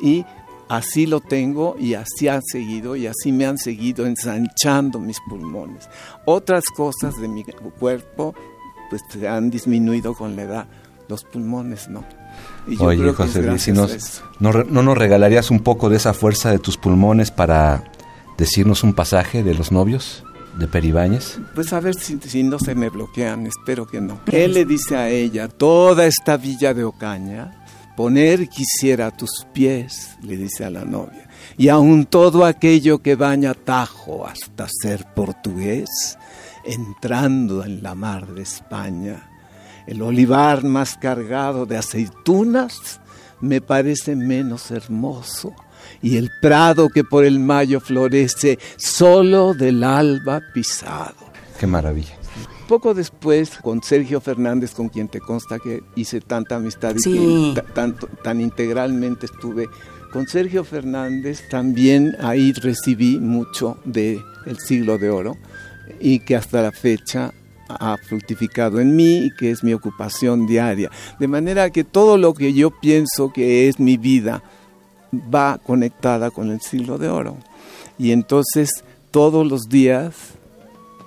y 0.00 0.24
así 0.68 1.06
lo 1.06 1.20
tengo 1.20 1.76
y 1.78 1.94
así 1.94 2.28
han 2.28 2.42
seguido 2.42 2.96
y 2.96 3.06
así 3.06 3.32
me 3.32 3.46
han 3.46 3.58
seguido 3.58 4.06
ensanchando 4.06 4.98
mis 4.98 5.18
pulmones. 5.28 5.88
Otras 6.26 6.64
cosas 6.76 7.18
de 7.20 7.28
mi 7.28 7.44
cuerpo 7.78 8.34
pues 8.90 9.02
se 9.08 9.28
han 9.28 9.50
disminuido 9.50 10.14
con 10.14 10.36
la 10.36 10.42
edad, 10.42 10.66
los 11.08 11.24
pulmones 11.24 11.88
no. 11.88 12.04
Y 12.66 12.76
yo 12.76 12.84
Oye, 12.84 13.12
José 13.12 13.58
si 13.58 13.72
nos, 13.72 14.22
no, 14.38 14.52
¿no 14.52 14.82
nos 14.82 14.98
regalarías 14.98 15.50
un 15.50 15.60
poco 15.60 15.88
de 15.88 15.96
esa 15.96 16.12
fuerza 16.12 16.50
de 16.50 16.58
tus 16.58 16.76
pulmones 16.76 17.30
para 17.30 17.84
decirnos 18.40 18.82
un 18.82 18.94
pasaje 18.94 19.42
de 19.42 19.54
los 19.54 19.70
novios 19.70 20.24
de 20.58 20.66
Peribáñez? 20.66 21.38
Pues 21.54 21.74
a 21.74 21.80
ver 21.80 21.94
si, 21.94 22.18
si, 22.18 22.42
no 22.42 22.58
se 22.58 22.74
me 22.74 22.88
bloquean, 22.88 23.46
espero 23.46 23.86
que 23.86 24.00
no. 24.00 24.18
Él 24.32 24.54
le 24.54 24.64
dice 24.64 24.96
a 24.96 25.10
ella, 25.10 25.46
toda 25.46 26.06
esta 26.06 26.38
villa 26.38 26.72
de 26.72 26.84
Ocaña, 26.84 27.66
poner 27.96 28.48
quisiera 28.48 29.08
a 29.08 29.16
tus 29.16 29.46
pies, 29.52 30.16
le 30.22 30.38
dice 30.38 30.64
a 30.64 30.70
la 30.70 30.86
novia, 30.86 31.28
y 31.58 31.68
aun 31.68 32.06
todo 32.06 32.46
aquello 32.46 33.02
que 33.02 33.14
baña 33.14 33.52
Tajo 33.52 34.26
hasta 34.26 34.66
ser 34.68 35.04
portugués, 35.14 36.16
entrando 36.64 37.62
en 37.62 37.82
la 37.82 37.94
mar 37.94 38.26
de 38.28 38.42
España, 38.42 39.30
el 39.86 40.00
olivar 40.00 40.64
más 40.64 40.96
cargado 40.96 41.66
de 41.66 41.76
aceitunas 41.76 43.00
me 43.42 43.60
parece 43.60 44.16
menos 44.16 44.70
hermoso 44.70 45.54
y 46.02 46.16
el 46.16 46.30
prado 46.40 46.88
que 46.88 47.04
por 47.04 47.24
el 47.24 47.38
mayo 47.40 47.80
florece, 47.80 48.58
solo 48.76 49.54
del 49.54 49.84
alba 49.84 50.40
pisado. 50.52 51.14
Qué 51.58 51.66
maravilla. 51.66 52.16
Poco 52.68 52.94
después, 52.94 53.58
con 53.62 53.82
Sergio 53.82 54.20
Fernández, 54.20 54.72
con 54.72 54.88
quien 54.88 55.08
te 55.08 55.18
consta 55.18 55.58
que 55.58 55.82
hice 55.96 56.20
tanta 56.20 56.56
amistad 56.56 56.94
y 57.04 57.52
que 57.54 57.62
tanto, 57.74 58.06
tan 58.22 58.40
integralmente 58.40 59.26
estuve, 59.26 59.68
con 60.12 60.26
Sergio 60.28 60.64
Fernández 60.64 61.48
también 61.48 62.16
ahí 62.20 62.52
recibí 62.52 63.18
mucho 63.18 63.76
de 63.84 64.20
el 64.46 64.58
siglo 64.58 64.98
de 64.98 65.10
oro 65.10 65.36
y 66.00 66.20
que 66.20 66.36
hasta 66.36 66.62
la 66.62 66.72
fecha 66.72 67.32
ha 67.68 67.96
fructificado 67.96 68.80
en 68.80 68.96
mí 68.96 69.26
y 69.26 69.30
que 69.34 69.50
es 69.50 69.62
mi 69.62 69.72
ocupación 69.72 70.46
diaria. 70.46 70.90
De 71.18 71.28
manera 71.28 71.70
que 71.70 71.84
todo 71.84 72.18
lo 72.18 72.34
que 72.34 72.52
yo 72.52 72.70
pienso 72.80 73.32
que 73.32 73.68
es 73.68 73.78
mi 73.78 73.96
vida, 73.96 74.42
va 75.12 75.58
conectada 75.58 76.30
con 76.30 76.50
el 76.50 76.60
siglo 76.60 76.98
de 76.98 77.08
oro. 77.08 77.36
Y 77.98 78.12
entonces 78.12 78.84
todos 79.10 79.46
los 79.46 79.68
días 79.68 80.14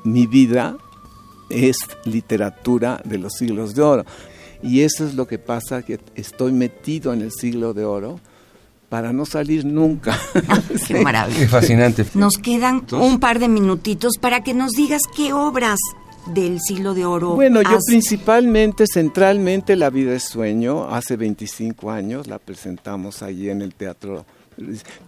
mi 0.03 0.27
vida 0.27 0.77
es 1.49 1.77
literatura 2.05 3.01
de 3.05 3.17
los 3.17 3.33
siglos 3.33 3.75
de 3.75 3.81
oro. 3.81 4.05
Y 4.61 4.81
eso 4.81 5.05
es 5.05 5.15
lo 5.15 5.27
que 5.27 5.39
pasa, 5.39 5.81
que 5.81 5.99
estoy 6.15 6.51
metido 6.51 7.13
en 7.13 7.21
el 7.21 7.31
siglo 7.31 7.73
de 7.73 7.85
oro 7.85 8.19
para 8.89 9.11
no 9.11 9.25
salir 9.25 9.65
nunca. 9.65 10.17
Qué 10.87 11.01
maravilla. 11.01 11.39
Qué 11.39 11.47
fascinante. 11.47 12.05
Nos 12.13 12.37
quedan 12.37 12.85
un 12.91 13.19
par 13.19 13.39
de 13.39 13.47
minutitos 13.47 14.17
para 14.19 14.43
que 14.43 14.53
nos 14.53 14.71
digas 14.71 15.01
qué 15.15 15.33
obras 15.33 15.79
del 16.27 16.59
siglo 16.61 16.93
de 16.93 17.05
oro. 17.05 17.35
Bueno, 17.35 17.61
yo 17.61 17.77
principalmente, 17.85 18.85
centralmente, 18.91 19.75
La 19.75 19.89
vida 19.89 20.13
es 20.13 20.23
sueño, 20.23 20.87
hace 20.89 21.17
25 21.17 21.91
años 21.91 22.27
la 22.27 22.39
presentamos 22.39 23.21
allí 23.21 23.49
en 23.49 23.61
el 23.61 23.73
Teatro 23.75 24.25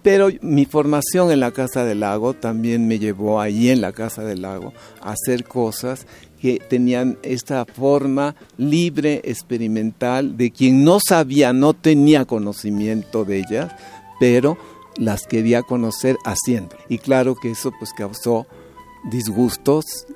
pero 0.01 0.30
mi 0.41 0.65
formación 0.65 1.32
en 1.32 1.39
la 1.39 1.51
Casa 1.51 1.84
del 1.84 2.01
Lago 2.01 2.34
también 2.34 2.88
me 2.88 2.99
llevó 2.99 3.39
ahí 3.39 3.69
en 3.69 3.82
la 3.82 3.91
Casa 3.91 4.23
del 4.23 4.41
Lago 4.41 4.73
a 5.01 5.12
hacer 5.12 5.43
cosas 5.43 6.08
que 6.39 6.60
tenían 6.60 7.17
esta 7.23 7.65
forma 7.65 8.36
libre, 8.58 9.21
experimental, 9.23 10.38
de 10.38 10.51
quien 10.51 10.84
no 10.84 10.99
sabía, 11.06 11.54
no 11.54 11.73
tenía 11.73 12.25
conocimiento 12.25 13.25
de 13.25 13.39
ellas, 13.39 13.71
pero 14.19 14.58
las 14.97 15.25
quería 15.25 15.63
conocer 15.63 16.17
haciendo. 16.25 16.75
Y 16.89 16.99
claro 16.99 17.36
que 17.36 17.51
eso 17.51 17.71
pues 17.78 17.91
causó 17.93 18.45
disgustos 19.10 20.08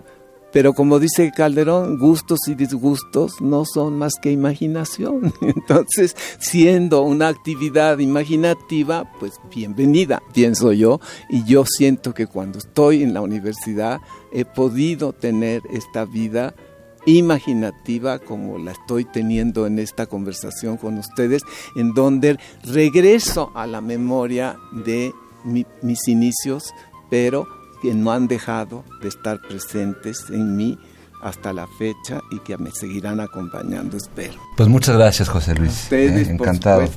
pero 0.52 0.74
como 0.74 1.00
dice 1.00 1.32
Calderón, 1.36 2.00
gustos 2.00 2.40
y 2.48 2.56
disgustos 2.56 3.34
no 3.40 3.66
son 3.66 3.98
más 3.98 4.14
que 4.22 4.32
imaginación. 4.32 5.34
Entonces, 5.42 6.16
siendo 6.40 7.04
una 7.04 7.28
actividad 7.28 8.00
imaginativa, 8.00 9.10
pues 9.20 9.40
bienvenida, 9.54 10.22
pienso 10.34 10.72
yo. 10.74 11.00
Y 11.30 11.44
yo 11.46 11.66
siento 11.66 12.14
que 12.14 12.28
cuando 12.28 12.58
estoy 12.58 13.04
en 13.04 13.14
la 13.14 13.22
universidad 13.22 14.02
he 14.32 14.46
podido 14.46 15.14
tener 15.14 15.62
esta 15.72 16.06
vida 16.06 16.56
imaginativa 17.06 18.20
como 18.20 18.58
la 18.58 18.72
estoy 18.72 19.06
teniendo 19.06 19.66
en 19.66 19.80
esta 19.80 20.06
conversación 20.06 20.78
con 20.78 20.98
ustedes, 20.98 21.44
en 21.76 21.94
donde 21.94 22.38
regreso 22.64 23.52
a 23.56 23.68
la 23.68 23.82
memoria 23.82 24.58
de 24.86 25.14
mis 25.82 26.08
inicios, 26.08 26.74
pero 27.10 27.48
que 27.82 27.94
no 27.94 28.12
han 28.12 28.28
dejado 28.28 28.84
de 29.02 29.08
estar 29.08 29.40
presentes 29.42 30.30
en 30.30 30.56
mí 30.56 30.78
hasta 31.22 31.54
la 31.54 31.68
fecha 31.78 32.22
y 32.32 32.40
que 32.40 32.58
me 32.58 32.72
seguirán 32.72 33.20
acompañando, 33.20 33.98
espero. 33.98 34.40
Pues 34.56 34.70
muchas 34.70 34.96
gracias, 34.96 35.30
José 35.30 35.56
Luis. 35.56 35.72
Ustedes, 35.72 36.28
eh, 36.28 36.32
encantado. 36.32 36.88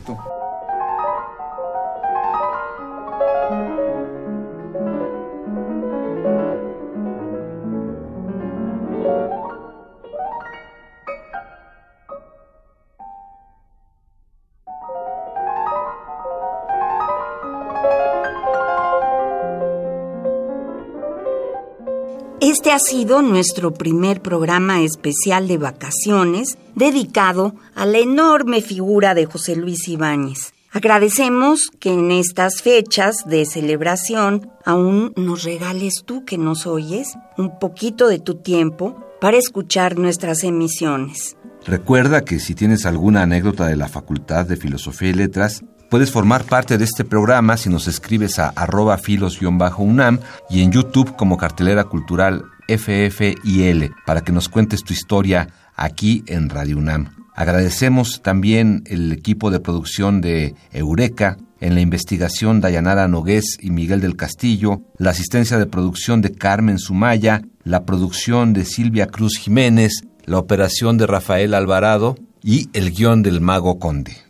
Este 22.52 22.70
ha 22.70 22.78
sido 22.78 23.22
nuestro 23.22 23.72
primer 23.72 24.20
programa 24.20 24.82
especial 24.82 25.48
de 25.48 25.56
vacaciones 25.56 26.58
dedicado 26.74 27.54
a 27.74 27.86
la 27.86 27.96
enorme 27.96 28.60
figura 28.60 29.14
de 29.14 29.24
José 29.24 29.56
Luis 29.56 29.88
Ibáñez. 29.88 30.52
Agradecemos 30.70 31.70
que 31.80 31.94
en 31.94 32.10
estas 32.10 32.60
fechas 32.60 33.24
de 33.24 33.46
celebración 33.46 34.50
aún 34.66 35.14
nos 35.16 35.44
regales 35.44 36.02
tú 36.04 36.26
que 36.26 36.36
nos 36.36 36.66
oyes 36.66 37.14
un 37.38 37.58
poquito 37.58 38.06
de 38.06 38.18
tu 38.18 38.34
tiempo 38.34 39.02
para 39.18 39.38
escuchar 39.38 39.96
nuestras 39.96 40.44
emisiones. 40.44 41.38
Recuerda 41.64 42.22
que 42.22 42.38
si 42.38 42.54
tienes 42.54 42.84
alguna 42.84 43.22
anécdota 43.22 43.66
de 43.66 43.76
la 43.76 43.88
Facultad 43.88 44.44
de 44.44 44.56
Filosofía 44.56 45.08
y 45.08 45.14
Letras, 45.14 45.64
Puedes 45.92 46.10
formar 46.10 46.44
parte 46.44 46.78
de 46.78 46.84
este 46.84 47.04
programa 47.04 47.58
si 47.58 47.68
nos 47.68 47.86
escribes 47.86 48.38
a 48.38 48.48
arroba 48.48 48.96
filos-unam 48.96 50.20
y 50.48 50.62
en 50.62 50.72
YouTube 50.72 51.16
como 51.16 51.36
cartelera 51.36 51.84
cultural 51.84 52.46
FFIL 52.66 53.90
para 54.06 54.22
que 54.22 54.32
nos 54.32 54.48
cuentes 54.48 54.84
tu 54.84 54.94
historia 54.94 55.48
aquí 55.76 56.24
en 56.28 56.48
Radio 56.48 56.78
UNAM. 56.78 57.10
Agradecemos 57.34 58.22
también 58.22 58.84
el 58.86 59.12
equipo 59.12 59.50
de 59.50 59.60
producción 59.60 60.22
de 60.22 60.54
Eureka, 60.72 61.36
en 61.60 61.74
la 61.74 61.82
investigación 61.82 62.62
Dayanara 62.62 63.06
Nogués 63.06 63.58
y 63.60 63.70
Miguel 63.70 64.00
del 64.00 64.16
Castillo, 64.16 64.80
la 64.96 65.10
asistencia 65.10 65.58
de 65.58 65.66
producción 65.66 66.22
de 66.22 66.32
Carmen 66.32 66.78
Sumaya, 66.78 67.42
la 67.64 67.84
producción 67.84 68.54
de 68.54 68.64
Silvia 68.64 69.08
Cruz 69.08 69.36
Jiménez, 69.36 70.00
la 70.24 70.38
operación 70.38 70.96
de 70.96 71.06
Rafael 71.06 71.52
Alvarado 71.52 72.16
y 72.42 72.70
el 72.72 72.92
guion 72.92 73.22
del 73.22 73.42
Mago 73.42 73.78
Conde. 73.78 74.21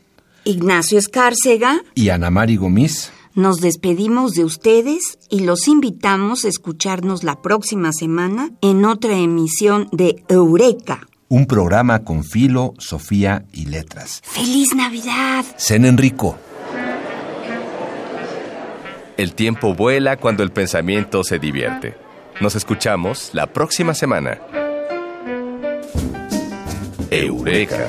Ignacio 0.44 0.98
Escárcega 0.98 1.82
y 1.94 2.08
Ana 2.08 2.30
Mari 2.30 2.56
Gomis. 2.56 3.12
Nos 3.34 3.60
despedimos 3.60 4.32
de 4.32 4.44
ustedes 4.44 5.18
y 5.30 5.40
los 5.40 5.68
invitamos 5.68 6.44
a 6.44 6.48
escucharnos 6.48 7.24
la 7.24 7.40
próxima 7.40 7.92
semana 7.92 8.50
en 8.60 8.84
otra 8.84 9.16
emisión 9.16 9.88
de 9.92 10.22
Eureka. 10.28 11.06
Un 11.28 11.46
programa 11.46 12.04
con 12.04 12.24
filo, 12.24 12.74
Sofía 12.78 13.46
y 13.52 13.66
letras. 13.66 14.20
¡Feliz 14.22 14.74
Navidad! 14.74 15.44
Zen 15.58 15.86
Enrico. 15.86 16.36
El 19.16 19.34
tiempo 19.34 19.74
vuela 19.74 20.18
cuando 20.18 20.42
el 20.42 20.50
pensamiento 20.50 21.24
se 21.24 21.38
divierte. 21.38 21.94
Nos 22.40 22.54
escuchamos 22.54 23.30
la 23.32 23.46
próxima 23.46 23.94
semana. 23.94 24.40
Eureka 27.10 27.88